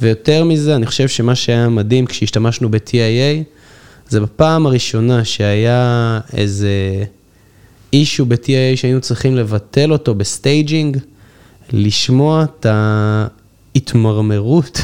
ויותר 0.00 0.44
מזה, 0.44 0.76
אני 0.76 0.86
חושב 0.86 1.08
שמה 1.08 1.34
שהיה 1.34 1.68
מדהים 1.68 2.06
כשהשתמשנו 2.06 2.70
ב-TIA, 2.70 3.44
זה 4.08 4.20
בפעם 4.20 4.66
הראשונה 4.66 5.24
שהיה 5.24 6.20
איזה 6.32 7.04
issue 7.92 8.26
ב-TIA 8.26 8.76
שהיינו 8.76 9.00
צריכים 9.00 9.36
לבטל 9.36 9.92
אותו 9.92 10.14
ב 10.14 10.23
staging, 10.23 10.98
לשמוע 11.72 12.44
את 12.44 12.66
ההתמרמרות 13.74 14.80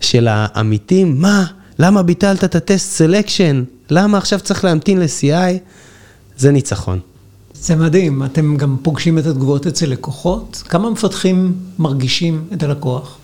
של 0.00 0.28
העמיתים, 0.28 1.20
מה, 1.20 1.44
למה 1.78 2.02
ביטלת 2.02 2.44
את 2.44 2.54
ה 2.54 2.61
test 2.61 2.90
selection? 2.90 3.64
למה 3.90 4.18
עכשיו 4.18 4.40
צריך 4.40 4.64
להמתין 4.64 5.00
ל-CI? 5.00 5.58
זה 6.36 6.50
ניצחון. 6.50 7.00
זה 7.54 7.76
מדהים, 7.76 8.24
אתם 8.24 8.56
גם 8.56 8.76
פוגשים 8.82 9.18
את 9.18 9.26
התגובות 9.26 9.66
אצל 9.66 9.86
לקוחות. 9.86 10.62
כמה 10.68 10.90
מפתחים 10.90 11.54
מרגישים 11.78 12.44
את 12.52 12.62
הלקוח? 12.62 13.17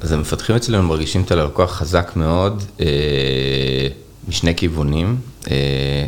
אז 0.00 0.12
המפתחים 0.12 0.56
אצלנו 0.56 0.88
מרגישים 0.88 1.22
את 1.22 1.30
הלקוח 1.30 1.70
חזק 1.70 2.12
מאוד, 2.16 2.62
אה, 2.80 2.86
משני 4.28 4.54
כיוונים. 4.54 5.16
אה, 5.50 6.06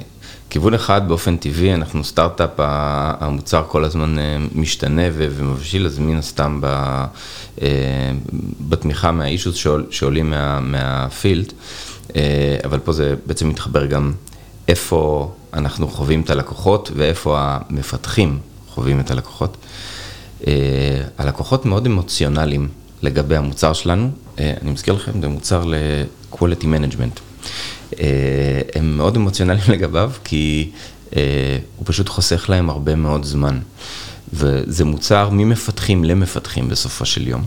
כיוון 0.51 0.75
אחד, 0.75 1.09
באופן 1.09 1.37
טבעי, 1.37 1.75
אנחנו 1.75 2.05
סטארט-אפ, 2.05 2.51
המוצר 2.59 3.65
כל 3.69 3.85
הזמן 3.85 4.19
אה, 4.19 4.37
משתנה 4.55 5.03
ומבשיל, 5.13 5.87
אז 5.87 5.99
מן 5.99 6.17
הסתם 6.17 6.61
ב, 6.63 7.05
בתמיכה 8.69 9.13
מהאישוס 9.13 9.57
שעול, 9.57 9.87
שעולים 9.91 10.31
מה, 10.31 10.61
מהפילד, 10.61 11.53
אבל 12.65 12.79
פה 12.79 12.93
זה 12.93 13.15
בעצם 13.27 13.49
מתחבר 13.49 13.87
גם 13.87 14.13
איפה 14.69 15.33
אנחנו 15.55 15.89
חווים 15.89 16.21
את 16.21 16.31
הלקוחות 16.31 16.91
ואיפה 16.97 17.37
המפתחים 17.39 18.39
חווים 18.69 19.01
את 19.01 19.11
הלקוחות. 19.11 19.57
הלקוחות 21.19 21.67
מאוד 21.67 21.87
אמוציונליים 21.87 22.69
לגבי 23.03 23.37
המוצר 23.37 23.73
שלנו, 23.73 24.11
אני 24.39 24.71
מזכיר 24.71 24.95
לכם, 24.95 25.21
זה 25.21 25.29
מוצר 25.29 25.65
ל-quality 25.65 26.65
management. 26.65 27.21
הם 28.75 28.97
מאוד 28.97 29.17
אמוציונליים 29.17 29.71
לגביו, 29.75 30.13
כי 30.25 30.71
הוא 31.77 31.85
פשוט 31.85 32.09
חוסך 32.09 32.47
להם 32.49 32.71
הרבה 32.71 32.95
מאוד 32.95 33.25
זמן. 33.25 33.59
וזה 34.33 34.85
מוצר 34.85 35.29
ממפתחים 35.33 36.05
למפתחים 36.05 36.69
בסופו 36.69 37.05
של 37.05 37.29
יום, 37.29 37.45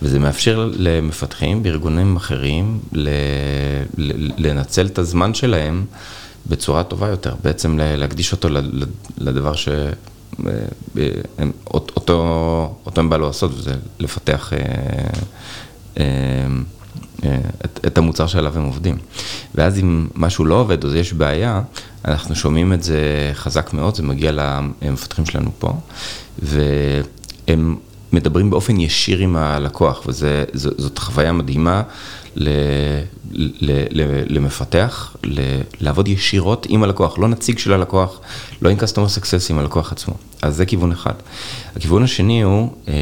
וזה 0.00 0.18
מאפשר 0.18 0.70
למפתחים 0.72 1.62
בארגונים 1.62 2.16
אחרים 2.16 2.80
לנצל 4.38 4.86
את 4.86 4.98
הזמן 4.98 5.34
שלהם 5.34 5.84
בצורה 6.46 6.82
טובה 6.84 7.08
יותר, 7.08 7.34
בעצם 7.42 7.78
להקדיש 7.78 8.32
אותו 8.32 8.48
לדבר 9.18 9.54
ש... 9.54 9.68
אותו, 11.66 12.74
אותו 12.86 13.00
הם 13.00 13.10
בא 13.10 13.16
לעשות, 13.16 13.50
וזה 13.54 13.74
לפתח 13.98 14.52
את, 17.64 17.80
את 17.86 17.98
המוצר 17.98 18.26
שעליו 18.26 18.56
הם 18.56 18.64
עובדים. 18.64 18.98
ואז 19.54 19.78
אם 19.78 20.06
משהו 20.14 20.44
לא 20.44 20.54
עובד 20.54 20.84
או 20.84 20.94
יש 20.94 21.12
בעיה, 21.12 21.62
אנחנו 22.04 22.34
שומעים 22.34 22.72
את 22.72 22.82
זה 22.82 23.30
חזק 23.34 23.72
מאוד, 23.72 23.94
זה 23.94 24.02
מגיע 24.02 24.32
למפתחים 24.82 25.26
שלנו 25.26 25.50
פה, 25.58 25.72
והם 26.38 27.76
מדברים 28.12 28.50
באופן 28.50 28.80
ישיר 28.80 29.18
עם 29.18 29.36
הלקוח, 29.36 30.02
וזאת 30.06 30.98
חוויה 30.98 31.32
מדהימה 31.32 31.82
ל, 32.36 32.48
ל, 33.32 33.70
ל, 33.90 34.22
למפתח, 34.26 35.16
ל, 35.24 35.40
לעבוד 35.80 36.08
ישירות 36.08 36.66
עם 36.68 36.82
הלקוח, 36.82 37.18
לא 37.18 37.28
נציג 37.28 37.58
של 37.58 37.72
הלקוח, 37.72 38.20
לא 38.62 38.70
עם 38.70 38.78
customer 38.78 39.18
success, 39.18 39.50
עם 39.50 39.58
הלקוח 39.58 39.92
עצמו. 39.92 40.14
אז 40.42 40.56
זה 40.56 40.66
כיוון 40.66 40.92
אחד. 40.92 41.14
הכיוון 41.76 42.02
השני 42.02 42.42
הוא, 42.42 42.72
אה, 42.88 42.94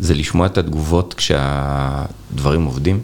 זה 0.00 0.14
לשמוע 0.14 0.46
את 0.46 0.58
התגובות 0.58 1.14
כשהדברים 1.14 2.64
עובדים. 2.64 3.00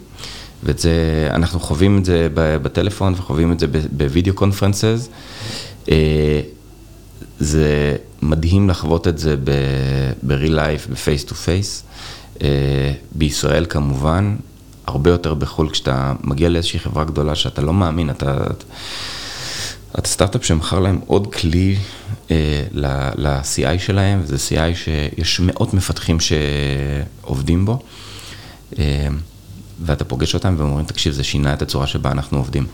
ואת 0.63 0.79
זה, 0.79 0.93
אנחנו 1.29 1.59
חווים 1.59 1.97
את 1.97 2.05
זה 2.05 2.27
בטלפון 2.33 3.13
וחווים 3.13 3.51
את 3.51 3.59
זה 3.59 3.67
בווידאו 3.91 4.33
קונפרנסס. 4.33 5.09
זה 7.39 7.95
מדהים 8.21 8.69
לחוות 8.69 9.07
את 9.07 9.17
זה 9.17 9.35
ב-real 9.43 10.51
life, 10.51 11.29
to 11.29 11.31
face. 11.31 11.83
אה, 12.41 12.93
בישראל 13.11 13.65
כמובן, 13.69 14.35
הרבה 14.87 15.09
יותר 15.09 15.33
בחו"ל, 15.33 15.69
כשאתה 15.69 16.13
מגיע 16.23 16.49
לאיזושהי 16.49 16.79
חברה 16.79 17.03
גדולה 17.03 17.35
שאתה 17.35 17.61
לא 17.61 17.73
מאמין, 17.73 18.09
אתה... 18.09 18.37
אתה 19.99 20.07
סטארט-אפ 20.07 20.45
שמכר 20.45 20.79
להם 20.79 20.99
עוד 21.05 21.33
כלי 21.33 21.75
אה, 22.31 22.63
ל-CI 22.71 23.79
שלהם, 23.79 24.21
וזה 24.23 24.35
CI 24.35 24.75
שיש 24.75 25.39
מאות 25.39 25.73
מפתחים 25.73 26.17
שעובדים 26.19 27.65
בו. 27.65 27.79
אה, 28.79 29.07
ואתה 29.85 30.05
פוגש 30.05 30.33
אותם 30.33 30.55
ואומרים, 30.57 30.85
תקשיב, 30.85 31.13
זה 31.13 31.23
שינה 31.23 31.53
את 31.53 31.61
הצורה 31.61 31.87
שבה 31.87 32.11
אנחנו 32.11 32.37
עובדים. 32.37 32.65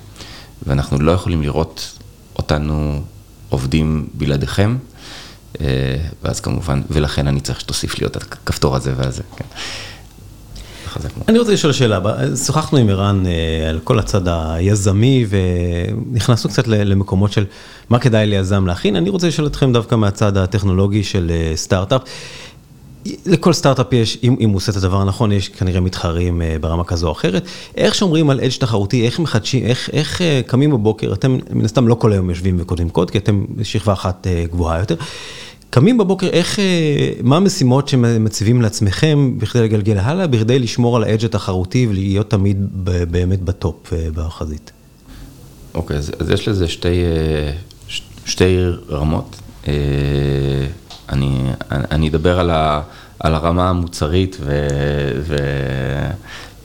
ואנחנו 0.67 0.99
לא 0.99 1.11
יכולים 1.11 1.41
לראות 1.41 1.99
אותנו 2.39 3.01
עובדים 3.49 4.07
בלעדיכם, 4.13 4.77
אה, 5.61 5.65
ואז 6.23 6.39
כמובן, 6.39 6.81
ולכן 6.89 7.27
אני 7.27 7.41
צריך 7.41 7.59
שתוסיף 7.59 7.99
לי 7.99 8.05
את 8.05 8.15
הכפתור 8.15 8.75
הזה 8.75 8.93
והזה. 8.97 9.23
כן. 9.35 9.45
אני 11.27 11.39
רוצה 11.39 11.53
לשאול 11.53 11.73
שאלה, 11.73 11.99
שוחחנו 12.45 12.77
עם 12.77 12.89
ערן 12.89 13.23
אה, 13.25 13.69
על 13.69 13.79
כל 13.83 13.99
הצד 13.99 14.21
היזמי 14.27 15.25
ונכנסנו 15.29 16.49
קצת 16.49 16.67
למקומות 16.67 17.31
של 17.31 17.45
מה 17.89 17.99
כדאי 17.99 18.27
ליזם 18.27 18.65
להכין, 18.65 18.95
אני 18.95 19.09
רוצה 19.09 19.27
לשאול 19.27 19.47
אתכם 19.47 19.73
דווקא 19.73 19.95
מהצד 19.95 20.37
הטכנולוגי 20.37 21.03
של 21.03 21.31
אה, 21.31 21.51
סטארט-אפ. 21.55 22.01
לכל 23.25 23.53
סטארט-אפ 23.53 23.93
יש, 23.93 24.17
אם, 24.23 24.35
אם 24.39 24.49
הוא 24.49 24.57
עושה 24.57 24.71
את 24.71 24.77
הדבר 24.77 25.01
הנכון, 25.01 25.31
יש 25.31 25.49
כנראה 25.49 25.79
מתחרים 25.79 26.41
אה, 26.41 26.55
ברמה 26.61 26.83
כזו 26.83 27.07
או 27.07 27.11
אחרת. 27.11 27.45
איך 27.77 27.95
שומרים 27.95 28.29
על 28.29 28.39
אדג' 28.39 28.57
תחרותי, 28.59 29.05
איך 29.05 29.19
מחדשים, 29.19 29.65
איך, 29.65 29.89
איך 29.93 30.21
אה, 30.21 30.41
קמים 30.47 30.71
בבוקר, 30.71 31.13
אתם 31.13 31.37
מן 31.49 31.65
הסתם 31.65 31.87
לא 31.87 31.95
כל 31.95 32.13
היום 32.13 32.29
יושבים 32.29 32.57
וכותבים 32.59 32.89
קוד, 32.89 33.11
כי 33.11 33.17
אתם 33.17 33.45
שכבה 33.63 33.93
אחת 33.93 34.27
אה, 34.27 34.43
גבוהה 34.51 34.79
יותר. 34.79 34.95
קמים 35.69 35.97
בבוקר, 35.97 36.27
איך, 36.27 36.59
מה 37.23 37.37
המשימות 37.37 37.87
שמציבים 37.87 38.61
לעצמכם 38.61 39.33
בכדי 39.37 39.63
לגלגל 39.63 39.97
הלאה, 39.97 40.27
בכדי 40.27 40.59
לשמור 40.59 40.95
על 40.95 41.03
האדג' 41.03 41.25
התחרותי 41.25 41.87
ולהיות 41.89 42.29
תמיד 42.29 42.57
באמת 43.11 43.41
בטופ 43.41 43.93
בחזית? 44.13 44.71
אוקיי, 45.73 45.95
okay, 45.95 45.99
אז, 45.99 46.11
אז 46.19 46.29
יש 46.29 46.47
לזה 46.47 46.67
שתי, 46.67 47.03
שתי 48.25 48.57
רמות. 48.89 49.35
אני, 51.09 51.43
אני 51.71 52.09
אדבר 52.09 52.39
על, 52.39 52.49
ה, 52.49 52.81
על 53.19 53.35
הרמה 53.35 53.69
המוצרית 53.69 54.37
ו, 54.39 54.67
ו, 55.21 55.35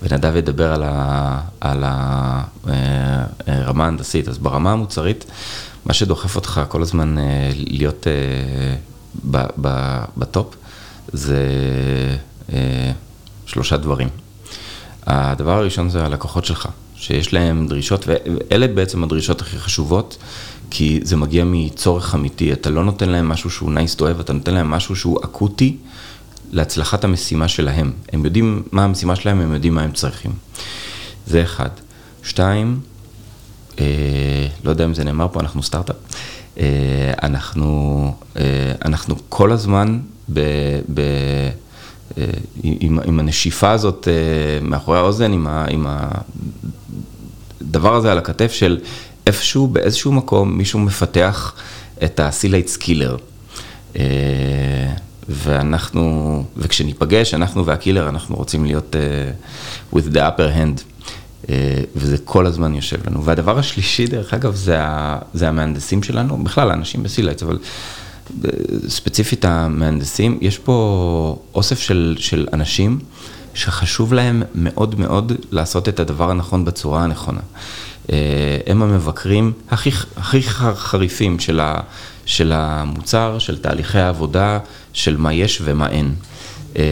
ונדב 0.02 0.36
ידבר 0.36 0.72
על, 0.72 0.82
ה, 0.86 1.40
על 1.60 1.84
הרמה 3.46 3.84
ההנדסית. 3.84 4.28
אז 4.28 4.38
ברמה 4.38 4.72
המוצרית, 4.72 5.24
מה 5.86 5.94
שדוחף 5.94 6.36
אותך 6.36 6.60
כל 6.68 6.82
הזמן 6.82 7.18
אה, 7.18 7.50
להיות 7.54 8.06
אה, 8.06 8.12
ב, 9.30 9.46
ב, 9.60 9.98
בטופ 10.16 10.54
זה 11.12 11.38
אה, 12.52 12.92
שלושה 13.46 13.76
דברים. 13.76 14.08
הדבר 15.06 15.58
הראשון 15.58 15.90
זה 15.90 16.04
הלקוחות 16.04 16.44
שלך, 16.44 16.68
שיש 16.96 17.32
להם 17.32 17.66
דרישות, 17.66 18.04
ואלה 18.06 18.68
בעצם 18.68 19.04
הדרישות 19.04 19.40
הכי 19.40 19.58
חשובות, 19.58 20.16
כי 20.70 21.00
זה 21.02 21.16
מגיע 21.16 21.44
מצורך 21.46 22.14
אמיתי, 22.14 22.52
אתה 22.52 22.70
לא 22.70 22.84
נותן 22.84 23.08
להם 23.08 23.28
משהו 23.28 23.50
שהוא 23.50 23.72
nice 23.72 23.98
to 23.98 24.02
have, 24.02 24.20
אתה 24.20 24.32
נותן 24.32 24.54
להם 24.54 24.70
משהו 24.70 24.96
שהוא 24.96 25.18
אקוטי 25.24 25.76
להצלחת 26.52 27.04
המשימה 27.04 27.48
שלהם. 27.48 27.92
הם 28.12 28.24
יודעים 28.24 28.62
מה 28.72 28.84
המשימה 28.84 29.16
שלהם, 29.16 29.40
הם 29.40 29.54
יודעים 29.54 29.74
מה 29.74 29.82
הם 29.82 29.92
צריכים. 29.92 30.30
זה 31.26 31.42
אחד. 31.42 31.68
שתיים, 32.22 32.80
אה, 33.80 34.46
לא 34.64 34.70
יודע 34.70 34.84
אם 34.84 34.94
זה 34.94 35.04
נאמר 35.04 35.26
פה, 35.32 35.40
אנחנו 35.40 35.62
סטארט-אפ. 35.62 35.96
אה, 36.58 37.12
אנחנו, 37.22 38.14
אה, 38.36 38.42
אנחנו 38.84 39.16
כל 39.28 39.52
הזמן 39.52 39.98
ב... 40.32 40.40
ב 40.94 41.00
אה, 42.18 42.24
עם, 42.62 42.98
עם 43.04 43.20
הנשיפה 43.20 43.70
הזאת 43.70 44.08
אה, 44.08 44.68
מאחורי 44.68 44.98
האוזן, 44.98 45.32
עם, 45.32 45.46
ה, 45.46 45.66
עם 45.70 45.86
הדבר 47.60 47.94
הזה 47.94 48.12
על 48.12 48.18
הכתף 48.18 48.52
של 48.52 48.78
איפשהו, 49.26 49.66
באיזשהו 49.66 50.12
מקום, 50.12 50.58
מישהו 50.58 50.78
מפתח 50.78 51.54
את 52.04 52.20
ה 52.20 52.25
SeaLights 52.25 52.68
killer. 52.68 53.16
אה, 53.96 54.02
ואנחנו, 55.30 56.44
וכשניפגש, 56.56 57.34
אנחנו 57.34 57.66
וה 57.66 57.76
killer, 57.76 58.08
אנחנו 58.08 58.36
רוצים 58.36 58.64
להיות 58.64 58.94
uh, 58.94 59.96
with 59.96 60.14
the 60.14 60.18
upper 60.18 60.56
hand. 60.56 60.82
Uh, 61.42 61.48
וזה 61.96 62.18
כל 62.18 62.46
הזמן 62.46 62.74
יושב 62.74 63.06
לנו. 63.06 63.24
והדבר 63.24 63.58
השלישי, 63.58 64.06
דרך 64.06 64.34
אגב, 64.34 64.54
זה, 64.54 64.82
ה, 64.82 65.18
זה 65.34 65.48
המהנדסים 65.48 66.02
שלנו, 66.02 66.44
בכלל 66.44 66.70
האנשים 66.70 67.02
ב 67.02 67.06
SeaLights, 67.06 67.42
אבל 67.42 67.58
ספציפית 68.88 69.44
המהנדסים, 69.44 70.38
יש 70.40 70.58
פה 70.58 71.38
אוסף 71.54 71.78
של, 71.78 72.16
של 72.18 72.46
אנשים 72.52 72.98
שחשוב 73.54 74.14
להם 74.14 74.42
מאוד 74.54 75.00
מאוד 75.00 75.32
לעשות 75.50 75.88
את 75.88 76.00
הדבר 76.00 76.30
הנכון 76.30 76.64
בצורה 76.64 77.04
הנכונה. 77.04 77.40
אה, 77.40 77.50
הם 78.66 78.82
המבקרים 78.82 79.52
הכי, 79.70 79.90
הכי 80.16 80.42
חריפים 80.74 81.38
של, 81.38 81.60
ה, 81.60 81.80
של 82.26 82.52
המוצר, 82.54 83.38
של 83.38 83.58
תהליכי 83.58 83.98
העבודה, 83.98 84.58
של 84.92 85.16
מה 85.16 85.32
יש 85.32 85.62
ומה 85.64 85.90
אין. 85.90 86.14
אה, 86.76 86.82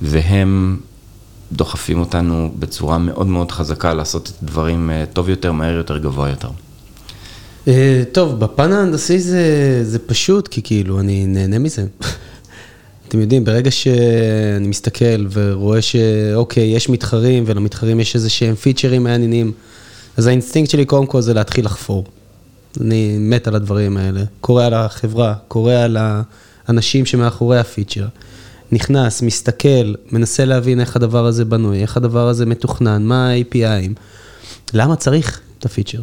והם 0.00 0.78
דוחפים 1.52 2.00
אותנו 2.00 2.52
בצורה 2.58 2.98
מאוד 2.98 3.26
מאוד 3.26 3.50
חזקה 3.50 3.94
לעשות 3.94 4.28
את 4.28 4.42
הדברים 4.42 4.90
אה, 4.90 5.04
טוב 5.12 5.28
יותר, 5.28 5.52
מהר 5.52 5.74
יותר, 5.74 5.98
גבוה 5.98 6.28
יותר. 6.28 6.48
טוב, 8.12 8.40
בפן 8.40 8.72
ההנדסי 8.72 9.18
זה, 9.18 9.44
זה 9.84 9.98
פשוט, 9.98 10.48
כי 10.48 10.62
כאילו, 10.62 11.00
אני 11.00 11.26
נהנה 11.26 11.58
מזה. 11.58 11.86
אתם 13.08 13.20
יודעים, 13.20 13.44
ברגע 13.44 13.70
שאני 13.70 14.68
מסתכל 14.68 15.26
ורואה 15.32 15.82
שאוקיי, 15.82 16.64
יש 16.64 16.88
מתחרים 16.88 17.44
ולמתחרים 17.46 18.00
יש 18.00 18.14
איזה 18.14 18.30
שהם 18.30 18.54
פיצ'רים 18.54 19.04
מעניינים, 19.04 19.52
אז 20.16 20.26
האינסטינקט 20.26 20.70
שלי 20.70 20.84
קודם 20.84 21.06
כל 21.06 21.20
זה 21.20 21.34
להתחיל 21.34 21.64
לחפור. 21.64 22.04
אני 22.80 23.16
מת 23.18 23.48
על 23.48 23.54
הדברים 23.54 23.96
האלה. 23.96 24.22
קורא 24.40 24.64
על 24.64 24.74
החברה, 24.74 25.34
קורא 25.48 25.74
על 25.74 25.96
האנשים 26.68 27.06
שמאחורי 27.06 27.58
ה 27.58 27.63
feature. 27.63 28.06
נכנס, 28.72 29.22
מסתכל, 29.22 29.94
מנסה 30.12 30.44
להבין 30.44 30.80
איך 30.80 30.96
הדבר 30.96 31.26
הזה 31.26 31.44
בנוי, 31.44 31.82
איך 31.82 31.96
הדבר 31.96 32.28
הזה 32.28 32.46
מתוכנן, 32.46 33.02
מה 33.02 33.30
ה-API 33.30 33.69
ים, 33.69 33.92
למה 34.74 34.96
צריך 34.96 35.40
את 35.58 35.64
ה 35.64 35.68
feature. 35.68 36.00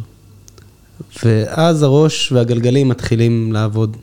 ואז 1.24 1.82
הראש 1.82 2.32
והגלגלים 2.32 2.88
מתחילים 2.88 3.52
לעבוד. 3.52 3.96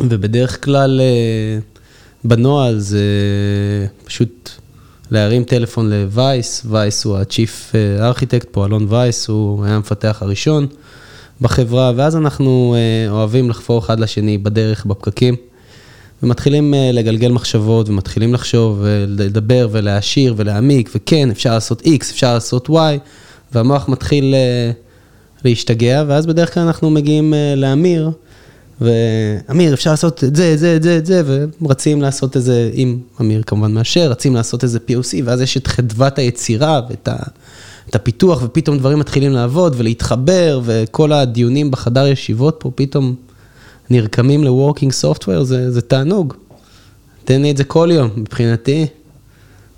ובדרך 0.00 0.64
כלל 0.64 1.00
אה, 1.00 1.58
בנוהל 2.24 2.78
זה 2.78 3.06
פשוט 4.04 4.50
להרים 5.10 5.44
טלפון 5.44 5.90
לווייס, 5.90 6.62
וייס 6.66 7.04
הוא 7.04 7.16
ה-Chief 7.16 7.74
Architect 8.00 8.46
פה, 8.50 8.66
אלון 8.66 8.86
וייס, 8.88 9.28
הוא 9.28 9.64
היה 9.64 9.76
המפתח 9.76 10.18
הראשון 10.20 10.66
בחברה, 11.40 11.92
ואז 11.96 12.16
אנחנו 12.16 12.74
אה, 12.78 13.10
אוהבים 13.10 13.50
לחפור 13.50 13.78
אחד 13.78 14.00
לשני 14.00 14.38
בדרך, 14.38 14.86
בפקקים, 14.86 15.36
ומתחילים 16.22 16.74
אה, 16.74 16.90
לגלגל 16.92 17.32
מחשבות, 17.32 17.88
ומתחילים 17.88 18.34
לחשוב, 18.34 18.78
ולדבר, 18.82 19.68
ולהעשיר, 19.70 20.34
ולהעמיק, 20.36 20.90
וכן, 20.94 21.30
אפשר 21.30 21.54
לעשות 21.54 21.82
X, 21.82 22.00
אפשר 22.00 22.34
לעשות 22.34 22.68
Y, 22.68 22.72
והמוח 23.52 23.88
מתחיל 23.88 24.34
אה, 24.34 24.70
להשתגע, 25.44 26.04
ואז 26.06 26.26
בדרך 26.26 26.54
כלל 26.54 26.62
אנחנו 26.62 26.90
מגיעים 26.90 27.34
לאמיר, 27.56 28.10
ואמיר, 28.80 29.74
אפשר 29.74 29.90
לעשות 29.90 30.24
את 30.24 30.36
זה, 30.36 30.52
את 30.54 30.58
זה, 30.58 30.76
את 30.76 30.82
זה, 30.82 30.96
את 30.96 31.06
זה, 31.06 31.22
ורצים 31.62 32.02
לעשות 32.02 32.36
איזה, 32.36 32.70
אם 32.74 32.98
אמיר 33.20 33.42
כמובן 33.46 33.72
מאשר, 33.72 34.10
רצים 34.10 34.34
לעשות 34.34 34.64
איזה 34.64 34.78
POC, 34.88 35.22
ואז 35.24 35.40
יש 35.40 35.56
את 35.56 35.66
חדוות 35.66 36.18
היצירה 36.18 36.80
ואת 36.90 37.08
ה, 37.08 37.16
את 37.88 37.94
הפיתוח, 37.94 38.40
ופתאום 38.42 38.78
דברים 38.78 38.98
מתחילים 38.98 39.32
לעבוד 39.32 39.74
ולהתחבר, 39.76 40.60
וכל 40.64 41.12
הדיונים 41.12 41.70
בחדר 41.70 42.06
ישיבות 42.06 42.56
פה 42.58 42.70
פתאום 42.74 43.14
נרקמים 43.90 44.44
ל-working 44.44 45.04
software, 45.04 45.42
זה, 45.42 45.70
זה 45.70 45.80
תענוג. 45.80 46.34
תן 47.24 47.42
לי 47.42 47.50
את 47.50 47.56
זה 47.56 47.64
כל 47.64 47.88
יום, 47.92 48.10
מבחינתי, 48.16 48.86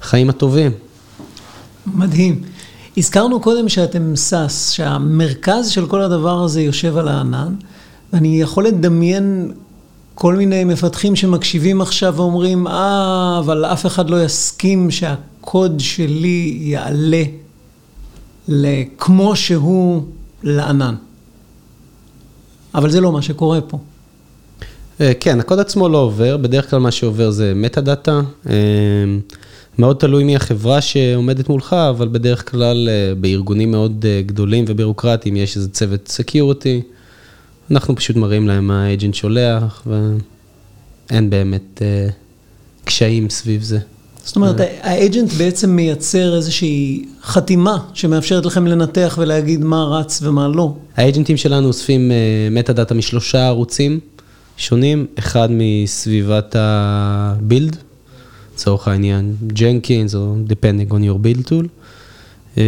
חיים 0.00 0.30
הטובים. 0.30 0.72
מדהים. 1.86 2.42
הזכרנו 2.96 3.40
קודם 3.40 3.68
שאתם 3.68 4.16
סאס, 4.16 4.70
שהמרכז 4.70 5.68
של 5.68 5.86
כל 5.86 6.02
הדבר 6.02 6.42
הזה 6.44 6.62
יושב 6.62 6.96
על 6.96 7.08
הענן. 7.08 7.54
אני 8.12 8.40
יכול 8.40 8.66
לדמיין 8.66 9.53
כל 10.14 10.37
מיני 10.37 10.64
מפתחים 10.64 11.16
שמקשיבים 11.16 11.81
עכשיו 11.81 12.14
ואומרים, 12.16 12.66
אה, 12.66 13.38
אבל 13.38 13.64
אף 13.64 13.87
אחד 13.87 14.11
לא 14.11 14.25
יסכים 14.25 14.90
שהקוד 14.90 15.81
שלי 15.81 16.59
יעלה 16.61 17.22
כמו 18.98 19.37
שהוא 19.37 20.03
לענן. 20.42 20.94
אבל 22.75 22.90
זה 22.90 23.01
לא 23.01 23.12
מה 23.12 23.22
שקורה 23.22 23.61
פה. 23.61 23.79
אה, 25.01 25.12
כן, 25.20 25.40
הקוד 25.40 25.59
עצמו 25.59 25.88
לא 25.88 25.98
עובר, 25.98 26.37
בדרך 26.37 26.70
כלל 26.70 26.79
מה 26.79 26.90
שעובר 26.90 27.31
זה 27.31 27.53
metadata. 27.57 28.20
אה, 28.48 28.55
מאוד 29.79 29.96
תלוי 29.96 30.25
מי 30.25 30.37
החברה 30.37 30.81
שעומדת 30.81 31.48
מולך, 31.48 31.72
אבל 31.72 32.09
בדרך 32.09 32.51
כלל 32.51 32.88
אה, 32.88 33.14
בארגונים 33.14 33.70
מאוד 33.70 34.05
גדולים 34.27 34.64
ובירוקרטיים 34.68 35.37
יש 35.37 35.57
איזה 35.57 35.68
צוות 35.68 36.09
security. 36.09 36.83
אנחנו 37.70 37.96
פשוט 37.96 38.16
מראים 38.16 38.48
להם 38.48 38.66
מה 38.66 38.85
ה 38.85 38.89
agent 38.89 39.14
שולח, 39.14 39.87
ואין 39.87 41.31
באמת 41.31 41.83
אה, 41.83 42.09
קשיים 42.85 43.31
סביב 43.31 43.62
זה. 43.62 43.79
זאת 44.25 44.37
אומרת, 44.37 44.57
ה 44.81 44.89
agent 44.89 45.33
בעצם 45.33 45.70
מייצר 45.70 46.37
איזושהי 46.37 47.05
חתימה 47.22 47.79
שמאפשרת 47.94 48.46
לכם 48.46 48.66
לנתח 48.66 49.18
ולהגיד 49.20 49.64
מה 49.64 49.85
רץ 49.85 50.20
ומה 50.22 50.48
לא. 50.48 50.75
ה 50.96 51.01
agent 51.01 51.26
ים 51.26 51.37
שלנו 51.37 51.68
אוספים 51.68 52.11
metadata 52.50 52.94
משלושה 52.94 53.46
ערוצים 53.46 54.01
שונים, 54.57 55.07
אחד 55.18 55.48
מסביבת 55.51 56.57
ה 56.59 56.75
build, 56.75 57.76
לצורך 58.55 58.88
העניין 58.88 59.35
Jenkins 59.46 60.14
או 60.14 60.35
depending 60.48 60.92
on 60.92 60.94
your 60.94 61.27
build 61.27 61.48
tool. 61.48 61.66
אה, 62.58 62.62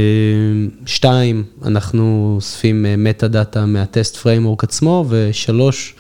שתיים, 0.86 1.44
אנחנו 1.64 2.32
אוספים 2.36 2.86
metadata 2.98 3.28
מה 3.28 3.66
test 3.66 4.16
framework 4.16 4.64
עצמו, 4.64 5.04
ושלוש, 5.08 5.94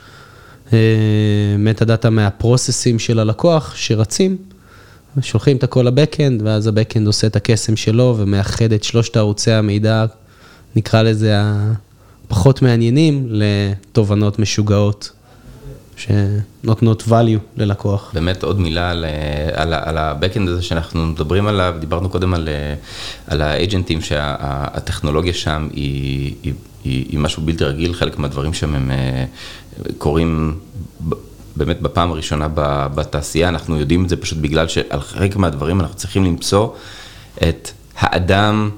metadata 1.58 2.10
מה 2.10 2.26
process 2.26 2.82
ים 2.82 2.98
של 2.98 3.18
הלקוח 3.18 3.74
שרצים, 3.76 4.36
שולחים 5.20 5.56
את 5.56 5.64
הכל 5.64 5.82
ל 5.82 5.89
backend, 5.89 6.42
ואז 6.44 6.66
ה 6.66 6.71
backend 6.71 7.06
עושה 7.06 7.26
את 7.26 7.36
הקסם 7.36 7.76
שלו 7.76 8.14
ומאחד 8.18 8.72
את 8.72 8.84
שלושת 8.84 9.16
ערוצי 9.16 9.52
המידע, 9.52 10.04
נקרא 10.76 11.02
לזה 11.02 11.34
הפחות 12.26 12.62
מעניינים, 12.62 13.26
לתובנות 13.30 14.38
משוגעות. 14.38 15.10
שנותנות 15.96 17.02
value 17.02 17.40
ללקוח. 17.56 18.10
באמת 18.14 18.42
עוד 18.42 18.60
מילה 18.60 18.90
על, 18.90 19.04
על, 19.54 19.74
על 19.74 19.98
ה-Backend 19.98 20.48
הזה 20.48 20.62
שאנחנו 20.62 21.06
מדברים 21.06 21.46
עליו, 21.46 21.74
דיברנו 21.80 22.08
קודם 22.08 22.34
על, 22.34 22.48
על 23.26 23.42
ה 23.42 23.49
agent 23.50 23.86
ים 23.86 24.00
שהטכנולוגיה 24.00 25.34
שם 25.34 25.68
היא, 25.72 26.34
היא, 26.42 26.52
היא, 26.84 27.06
היא 27.08 27.18
משהו 27.18 27.42
בלתי 27.42 27.64
רגיל, 27.64 27.94
חלק 27.94 28.18
מהדברים 28.18 28.54
שם 28.54 28.74
הם 28.74 28.90
קורים 29.98 30.58
באמת 31.56 31.80
בפעם 31.80 32.10
הראשונה 32.10 32.48
בתעשייה, 32.94 33.48
אנחנו 33.48 33.78
יודעים 33.78 34.04
את 34.04 34.08
זה 34.08 34.16
פשוט 34.16 34.38
בגלל 34.38 34.68
שעל 34.68 35.00
חלק 35.00 35.36
מהדברים 35.36 35.80
אנחנו 35.80 35.96
צריכים 35.96 36.24
למצוא 36.24 36.68
את 37.48 37.70
האדם 37.98 38.70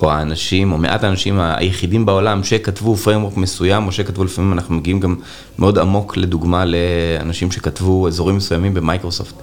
או 0.00 0.10
האנשים, 0.10 0.72
או 0.72 0.78
מעט 0.78 1.04
האנשים 1.04 1.40
היחידים 1.40 2.06
בעולם 2.06 2.44
שכתבו 2.44 2.96
framework 2.96 3.36
מסוים, 3.36 3.86
או 3.86 3.92
שכתבו 3.92 4.24
לפעמים, 4.24 4.52
אנחנו 4.52 4.74
מגיעים 4.74 5.00
גם 5.00 5.16
מאוד 5.58 5.78
עמוק 5.78 6.16
לדוגמה 6.16 6.64
לאנשים 6.64 7.52
שכתבו 7.52 8.08
אזורים 8.08 8.36
מסוימים 8.36 8.74
במייקרוסופט. 8.74 9.34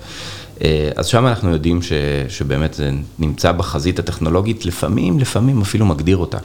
אה, 0.64 0.90
אז 0.96 1.06
שם 1.06 1.28
אנחנו 1.28 1.50
יודעים 1.52 1.82
ש, 1.82 1.92
שבאמת 2.30 2.74
זה 2.74 2.92
נמצא 3.20 3.52
בחזית 3.52 4.00
הטכנולוגית, 4.00 4.66
לפעמים, 4.66 5.20
לפעמים 5.20 5.62
אפילו 5.62 5.86
מגדיר 5.86 6.18
אותה. 6.18 6.38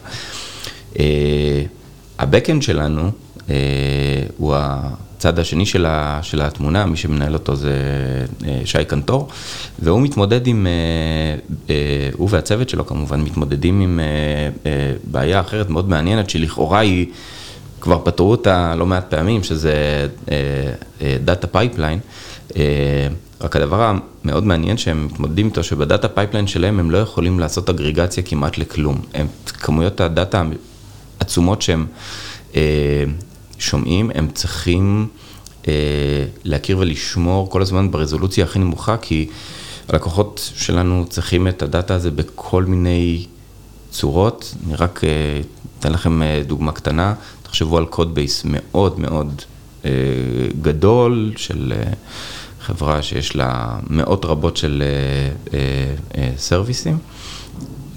אה, 0.99 1.63
ה-Backend 2.19 2.61
שלנו 2.61 3.11
אה, 3.51 3.55
הוא 4.37 4.55
הצד 5.21 5.39
השני 5.39 5.67
של, 5.67 5.87
ה, 5.87 6.19
של 6.23 6.41
התמונה, 6.41 6.87
מי 6.87 6.97
שמנהל 6.97 7.35
אותו 7.35 7.57
זה 7.57 7.73
אה, 8.47 8.61
שי 8.65 8.85
קנטור, 8.85 9.29
והוא 9.79 10.01
מתמודד 10.01 10.47
עם, 10.47 10.67
אה, 10.67 10.73
אה, 11.71 12.09
הוא 12.13 12.29
והצוות 12.31 12.69
שלו 12.69 12.87
כמובן, 12.87 13.21
מתמודדים 13.21 13.81
עם 13.81 14.01
בעיה 15.05 15.41
אחרת 15.41 15.71
מאוד 15.71 15.89
מעניינת, 15.89 16.31
שלכאורה 16.31 16.79
היא, 16.79 17.07
כבר 17.81 18.01
פתרו 18.05 18.31
אותה 18.31 18.75
לא 18.75 18.87
מעט 18.87 19.11
פעמים, 19.11 19.43
שזה 19.43 20.07
data 21.25 21.47
pipeline. 21.47 21.99
רק 23.41 23.57
הדבר 23.57 23.95
המאוד 24.25 24.45
מעניין 24.45 24.77
שהם 24.77 25.07
מתמודדים 25.07 25.47
איתו, 25.47 25.65
שב 25.65 25.84
data 25.84 26.09
pipeline 26.09 26.47
שלהם 26.47 26.81
הם 26.81 26.91
לא 26.91 26.99
יכולים 26.99 27.41
לעשות 27.41 27.71
אגרגציה 27.71 28.23
כמעט 28.23 28.59
לכלום. 28.59 29.01
הם, 29.15 29.27
כמויות 29.47 30.01
ה 30.01 30.09
data 30.09 30.43
העצומות 31.21 31.63
שהם 31.63 31.87
שומעים, 33.61 34.11
הם 34.15 34.29
צריכים 34.35 35.09
אה, 35.69 35.73
להכיר 36.45 36.79
ולשמור 36.79 37.51
כל 37.51 37.63
הזמן 37.63 37.91
ברזולוציה 37.91 38.45
הכי 38.45 38.59
נמוכה, 38.59 38.97
כי 38.97 39.29
הלקוחות 39.89 40.51
שלנו 40.55 41.05
צריכים 41.09 41.49
את 41.49 41.63
ה 41.63 41.69
data 41.69 41.95
הזה 41.95 42.11
בכל 42.11 42.65
מיני 42.65 43.27
צורות. 43.91 44.55
אני 44.67 44.75
רק 44.77 45.05
אה, 45.05 45.41
אתן 45.79 45.93
לכם 45.93 46.23
אה, 46.23 46.43
דוגמה 46.47 46.73
קטנה, 46.73 47.15
תחשבו 47.43 47.79
על 47.79 47.87
קוד 47.87 48.15
בייס 48.15 48.43
מאוד 48.45 49.01
מאוד 49.01 49.43
אה, 49.85 49.91
גדול 50.63 51.33
של 51.37 51.73
אה, 51.77 51.93
חברה 52.61 53.03
שיש 53.03 53.37
לה 53.37 53.79
מאות 53.91 54.25
רבות 54.25 54.57
של 54.57 54.83
אה, 54.83 55.59
אה, 55.59 55.95
אה, 56.17 56.33
סרוויסים, 56.37 56.99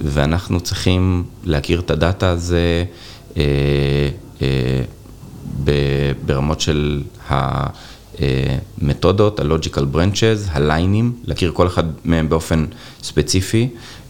ואנחנו 0.01 0.59
צריכים 0.59 1.23
להכיר 1.43 1.79
את 1.79 1.91
הדאטה 1.91 2.29
הזה. 2.29 2.85
ברמות 6.25 6.61
של 6.61 7.01
המתודות, 8.19 9.39
ה-logical 9.39 9.95
branches, 9.95 10.49
הליינים, 10.51 11.13
להכיר 11.23 11.51
כל 11.51 11.67
אחד 11.67 11.83
מהם 12.05 12.29
באופן 12.29 12.65
ספציפי 13.03 13.69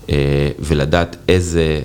אה, 0.10 0.50
ולדעת 0.60 1.16
איזה 1.28 1.82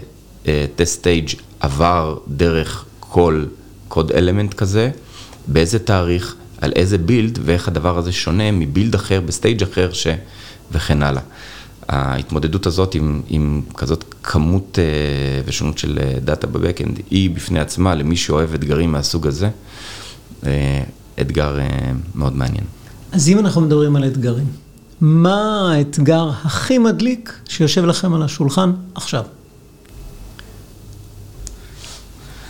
טסט 0.77 1.07
אה, 1.07 1.19
stage 1.19 1.35
עבר 1.61 2.19
דרך 2.29 2.85
כל 3.01 3.45
code 3.89 4.13
element 4.13 4.55
כזה, 4.55 4.91
באיזה 5.47 5.79
תאריך, 5.79 6.35
על 6.61 6.73
איזה 6.77 6.99
build 6.99 7.39
ואיך 7.45 7.69
הדבר 7.69 7.99
הזה 7.99 8.13
שונה 8.13 8.53
מ 8.53 8.60
build 8.60 8.95
אחר, 8.95 9.21
ב 9.21 9.28
stage 9.28 9.63
אחר 9.63 9.93
ש... 9.93 10.07
וכן 10.73 11.03
הלאה. 11.03 11.23
ההתמודדות 11.89 12.67
הזאת 12.67 12.95
עם, 12.95 13.23
עם 13.29 13.63
כזאת 13.75 14.05
כמות 14.23 14.79
uh, 14.79 15.49
ושונות 15.49 15.79
של 15.79 15.99
data 16.25 16.47
ב 16.47 16.53
backend, 16.53 17.01
היא 17.11 17.31
בפני 17.31 17.61
עצמה, 17.61 17.95
למי 17.95 18.17
שאוהב 18.17 18.55
אתגרים 18.55 18.93
מהסוג 18.93 19.27
הזה, 19.27 19.51
uh, 20.43 20.47
אתגר 21.21 21.59
uh, 21.59 21.63
מאוד 22.15 22.37
מעניין. 22.37 22.65
אז 23.13 23.29
אם 23.29 23.39
אנחנו 23.39 23.61
מדברים 23.61 23.97
על 23.97 24.05
אתגרים, 24.05 24.47
מה 25.01 25.73
האתגר 25.73 26.31
הכי 26.45 26.79
מדליק 26.79 27.41
שיושב 27.49 27.85
לכם 27.85 28.15
על 28.15 28.23
השולחן 28.23 28.73
עכשיו? 28.95 29.25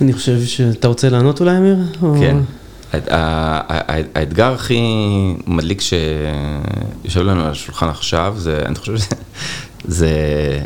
אני 0.01 0.13
חושב 0.13 0.45
שאתה 0.45 0.89
רוצה 0.89 1.09
לענות 1.09 1.41
אולי, 1.41 1.57
אמיר? 1.57 1.77
כן. 2.21 2.37
או... 2.37 2.68
האתגר 2.93 4.53
הכי 4.53 4.83
מדליק 5.47 5.81
שיושב 5.81 7.21
לנו 7.21 7.45
על 7.45 7.51
השולחן 7.51 7.89
עכשיו, 7.89 8.35
זה, 8.39 8.63
אני 8.67 8.75
חושב 8.75 8.95
שזה 8.97 10.61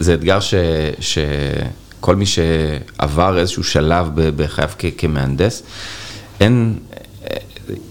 זה 0.00 0.14
אתגר 0.14 0.40
ש, 0.40 0.54
שכל 1.00 2.16
מי 2.16 2.26
שעבר 2.26 3.38
איזשהו 3.38 3.64
שלב 3.64 4.10
בחייו 4.14 4.70
כמהנדס, 4.98 5.62
אין, 6.40 6.78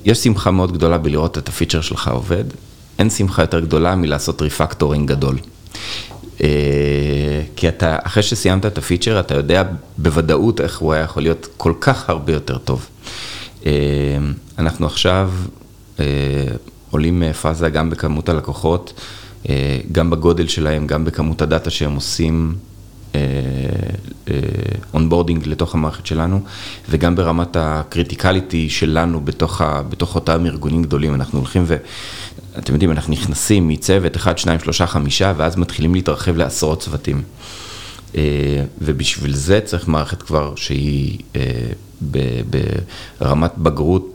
יש 0.05 0.17
שמחה 0.17 0.51
מאוד 0.51 0.73
גדולה 0.73 0.97
בלראות 0.97 1.37
את 1.37 1.49
ה 1.49 1.53
feature 1.53 1.81
שלך 1.81 2.07
עובד, 2.07 2.43
אין 2.99 3.09
שמחה 3.09 3.43
יותר 3.43 3.59
גדולה 3.59 3.95
מלעשות 3.95 4.41
refactoring 4.41 5.09
גדול. 5.09 5.37
אה, 6.43 7.41
כי 7.55 7.67
אתה, 7.67 7.97
אחרי 8.03 8.23
שסיימת 8.23 8.65
את 8.65 8.77
הפיצ'ר, 8.77 9.19
אתה 9.19 9.35
יודע 9.35 9.63
בוודאות 9.97 10.61
איך 10.61 10.79
הוא 10.79 10.93
היה 10.93 11.03
יכול 11.03 11.23
להיות 11.23 11.47
כל 11.57 11.73
כך 11.81 12.09
הרבה 12.09 12.33
יותר 12.33 12.57
טוב. 12.57 12.87
אה, 13.65 13.71
אנחנו 14.57 14.85
עכשיו 14.85 15.31
אה, 15.99 16.05
עולים 16.91 17.23
פאזה 17.41 17.69
גם 17.69 17.89
בכמות 17.89 18.29
הלקוחות, 18.29 18.93
גם 19.91 20.09
בגודל 20.09 20.47
שלהם, 20.47 20.87
גם 20.87 21.05
בכמות 21.05 21.41
הדאטה 21.41 21.69
שהם 21.69 21.95
עושים 21.95 22.55
onboarding 24.93 25.47
לתוך 25.47 25.75
המערכת 25.75 26.05
שלנו, 26.05 26.41
וגם 26.89 27.15
ברמת 27.15 27.55
ה 27.59 27.68
criticality 27.68 28.69
שלנו 28.69 29.21
בתוך, 29.21 29.61
ה, 29.61 29.81
בתוך 29.89 30.15
אותם 30.15 30.45
ארגונים 30.45 30.83
גדולים. 30.83 31.15
אנחנו 31.15 31.39
הולכים 31.39 31.63
ו... 31.67 31.77
אתם 32.59 32.73
יודעים, 32.73 32.91
אנחנו 32.91 33.13
נכנסים 33.13 33.67
מצוות 33.67 34.15
1, 34.15 34.37
2, 34.37 34.59
3, 34.59 34.81
5, 34.81 35.21
ואז 35.37 35.57
מתחילים 35.57 35.93
להתרחב 35.95 36.37
לעשרות 36.37 36.79
צוותים. 36.79 37.21
אה, 38.15 38.63
ובשביל 38.81 39.35
זה 39.35 39.59
צריך 39.65 39.87
מערכת 39.87 40.21
כבר 40.21 40.53
שהיא 40.55 41.19
אה, 41.35 41.41
ברמת 43.19 43.51
בגרות, 43.57 44.13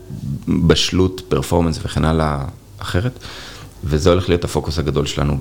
בשלות, 0.67 1.21
פרפורמנס 1.29 1.79
וכן 1.83 2.05
הלאה 2.05 2.45
אחרת, 2.77 3.19
וזה 3.83 4.09
הולך 4.09 4.29
להיות 4.29 4.43
הפוקוס 4.43 4.79
הגדול 4.79 5.05
שלנו 5.05 5.37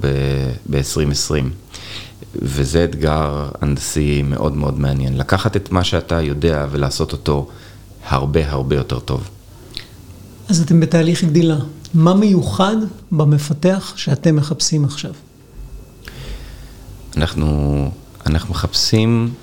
ב-2020. 0.70 1.44
וזה 2.34 2.84
אתגר 2.84 3.48
הנדסי 3.60 4.22
מאוד 4.22 4.56
מאוד 4.56 4.78
מעניין, 4.80 5.16
לקחת 5.16 5.56
את 5.56 5.72
מה 5.72 5.84
שאתה 5.84 6.22
יודע 6.22 6.66
ולעשות 6.70 7.12
אותו 7.12 7.48
הרבה 8.08 8.50
הרבה 8.50 8.76
יותר 8.76 8.98
טוב. 8.98 9.28
אז 10.48 10.60
אתם 10.60 10.80
בתהליך 10.80 11.24
גדילה. 11.24 11.56
מה 11.94 12.14
מיוחד 12.14 12.76
במפתח 13.12 13.92
שאתם 13.96 14.36
מחפשים 14.36 14.84
עכשיו? 14.84 15.12
אנחנו, 17.16 17.90
אנחנו 18.26 18.50
מחפשים 18.50 19.34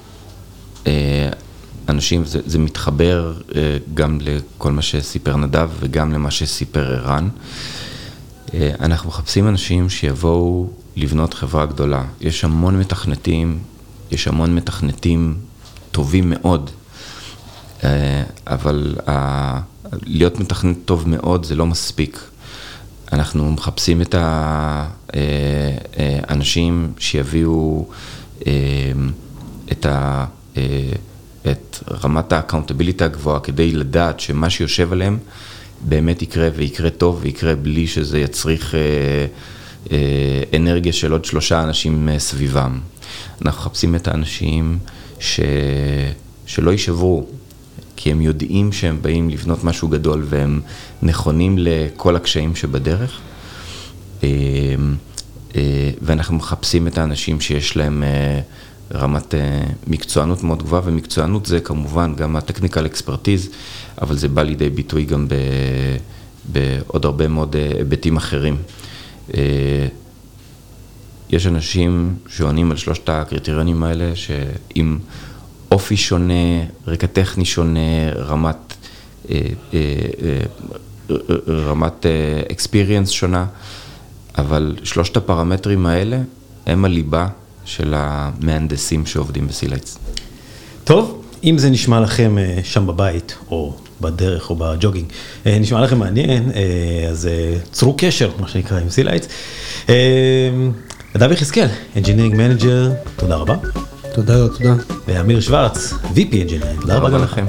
אה, 0.87 1.29
אנשים, 1.89 2.25
זה, 2.25 2.39
זה 2.45 2.59
מתחבר 2.59 3.33
אה, 3.55 3.77
גם 3.93 4.17
לכל 4.21 4.71
מה 4.71 4.81
שסיפר 4.81 5.37
נדב 5.37 5.69
וגם 5.79 6.13
למה 6.13 6.31
שסיפר 6.31 6.93
ערן. 6.93 7.29
אה, 8.53 8.71
אנחנו 8.79 9.09
מחפשים 9.09 9.47
אנשים 9.47 9.89
שיבואו 9.89 10.69
לבנות 10.95 11.33
חברה 11.33 11.65
גדולה. 11.65 12.03
יש 12.21 12.43
המון 12.43 12.79
מתכנתים, 12.79 13.59
יש 14.11 14.27
המון 14.27 14.55
מתכנתים 14.55 15.37
טובים 15.91 16.29
מאוד, 16.29 16.69
אה, 17.83 18.23
אבל 18.47 18.95
ה... 19.09 19.59
להיות 20.01 20.39
מתכנת 20.39 20.77
טוב 20.85 21.09
מאוד 21.09 21.45
זה 21.45 21.55
לא 21.55 21.65
מספיק. 21.65 22.19
אנחנו 23.11 23.51
מחפשים 23.51 24.01
את 24.01 24.15
האנשים 26.27 26.83
אה, 26.83 27.01
שיביאו 27.01 27.85
את, 29.71 29.85
ה... 29.85 30.25
את 31.51 31.83
רמת 32.03 32.33
ה 32.33 32.38
accountability 32.38 33.03
הגבוהה 33.03 33.39
כדי 33.39 33.71
לדעת 33.71 34.19
שמה 34.19 34.49
שיושב 34.49 34.93
עליהם 34.93 35.17
באמת 35.81 36.21
יקרה 36.21 36.49
ויקרה 36.55 36.89
טוב 36.89 37.19
ויקרה 37.21 37.55
בלי 37.55 37.87
שזה 37.87 38.19
יצריך 38.19 38.75
אה, 39.91 39.97
אנרגיה 40.55 40.93
של 40.93 41.11
עוד 41.11 41.25
שלושה 41.25 41.63
אנשים 41.63 42.09
אה, 42.09 42.19
סביבם. 42.19 42.79
אנחנו 43.41 43.61
מחפשים 43.61 43.95
את 43.95 44.07
האנשים 44.07 44.77
ש... 45.19 45.39
שלא 46.45 46.71
יישברו, 46.71 47.27
כי 47.95 48.11
הם 48.11 48.21
יודעים 48.21 48.71
שהם 48.71 48.97
באים 49.01 49.29
לבנות 49.29 49.63
משהו 49.63 49.87
גדול 49.87 50.25
והם 50.29 50.61
נכונים 51.01 51.55
לכל 51.57 52.15
הקשיים 52.15 52.55
שבדרך. 52.55 53.19
אה, 55.55 55.91
ואנחנו 56.01 56.35
מחפשים 56.35 56.87
את 56.87 56.97
האנשים 56.97 57.41
שיש 57.41 57.77
להם 57.77 58.03
רמת 58.93 59.33
מקצוענות 59.87 60.43
מאוד 60.43 60.63
גבוהה, 60.63 60.81
ומקצוענות 60.85 61.45
זה 61.45 61.59
כמובן 61.59 62.13
גם 62.15 62.35
הטכניקל 62.35 62.85
אקספרטיז, 62.85 63.49
אבל 64.01 64.17
זה 64.17 64.27
בא 64.27 64.43
לידי 64.43 64.69
ביטוי 64.69 65.05
גם 65.05 65.27
בעוד 66.45 67.05
הרבה 67.05 67.27
מאוד 67.27 67.55
היבטים 67.55 68.17
אחרים. 68.17 68.57
יש 71.33 71.47
אנשים 71.47 72.15
שעונים 72.27 72.71
על 72.71 72.77
שלושת 72.77 73.09
הקריטריונים 73.09 73.83
האלה, 73.83 74.11
שעם 74.15 74.99
אופי 75.71 75.97
שונה, 75.97 76.63
רקע 76.87 77.07
טכני 77.07 77.45
שונה, 77.45 78.11
רמת, 78.15 78.55
אה, 79.29 79.39
אה, 79.73 79.79
אה, 80.23 81.15
רמת 81.47 82.05
experience 82.49 83.09
שונה, 83.09 83.45
אבל 84.37 84.75
שלושת 84.83 85.17
הפרמטרים 85.17 85.85
האלה 85.85 86.17
הם 86.65 86.85
הליבה 86.85 87.27
של 87.65 87.93
המהנדסים 87.97 89.05
שעובדים 89.05 89.47
בסילייטס. 89.47 89.97
טוב, 90.83 91.23
אם 91.43 91.57
זה 91.57 91.69
נשמע 91.69 91.99
לכם 91.99 92.37
שם 92.63 92.87
בבית, 92.87 93.37
או 93.51 93.73
בדרך 94.01 94.49
או 94.49 94.55
בג'וגינג, 94.55 95.05
נשמע 95.45 95.81
לכם 95.81 95.99
מעניין, 95.99 96.51
אז 97.11 97.29
צרו 97.71 97.95
קשר, 97.97 98.31
מה 98.39 98.47
שנקרא, 98.47 98.79
עם 98.79 98.89
סילייטס. 98.89 99.27
נדב 101.15 101.31
יחזקאל, 101.31 101.67
Engineering 101.95 102.33
Manager, 102.35 103.09
תודה 103.15 103.35
רבה. 103.35 103.55
תודה, 104.13 104.47
תודה. 104.47 104.73
ואמיר 105.07 105.39
שוורץ, 105.39 105.93
VP 105.93 106.31
Engineering, 106.31 106.81
תודה 106.81 106.97
רבה 106.97 107.17
לכם. 107.17 107.45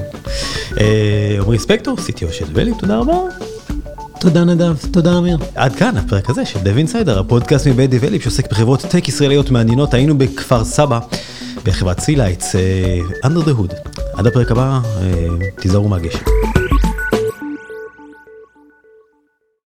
אה, 0.81 1.37
עמרי 1.40 1.59
ספקטור, 1.59 1.99
CTO 1.99 2.33
של 2.33 2.44
דבלים, 2.44 2.75
תודה 2.79 2.99
רבה. 2.99 3.14
תודה 4.25 4.45
נדב, 4.45 4.77
תודה 4.93 5.19
אמיר. 5.19 5.39
עד 5.55 5.77
כאן 5.77 5.97
הפרק 5.97 6.31
הזה 6.31 6.45
של 6.45 6.59
דב 6.59 6.77
אינסיידר, 6.77 7.19
הפודקאסט 7.19 7.67
מבית 7.67 7.91
דבלים 7.91 8.21
שעוסק 8.21 8.51
בחברות 8.51 8.81
טק 8.81 9.09
ישראליות 9.09 9.51
מעניינות, 9.51 9.95
היינו 9.95 10.19
בכפר 10.19 10.65
סבא, 10.65 11.01
בחברת 11.65 12.01
סילייטס, 12.01 12.55
uh, 12.55 13.27
under 13.27 13.49
the 13.49 13.61
hood. 13.61 13.91
עד 14.15 14.27
הפרק 14.27 14.51
הבא, 14.51 14.81
uh, 14.83 15.61
תיזהרו 15.61 15.89
מהגשם. 15.89 16.63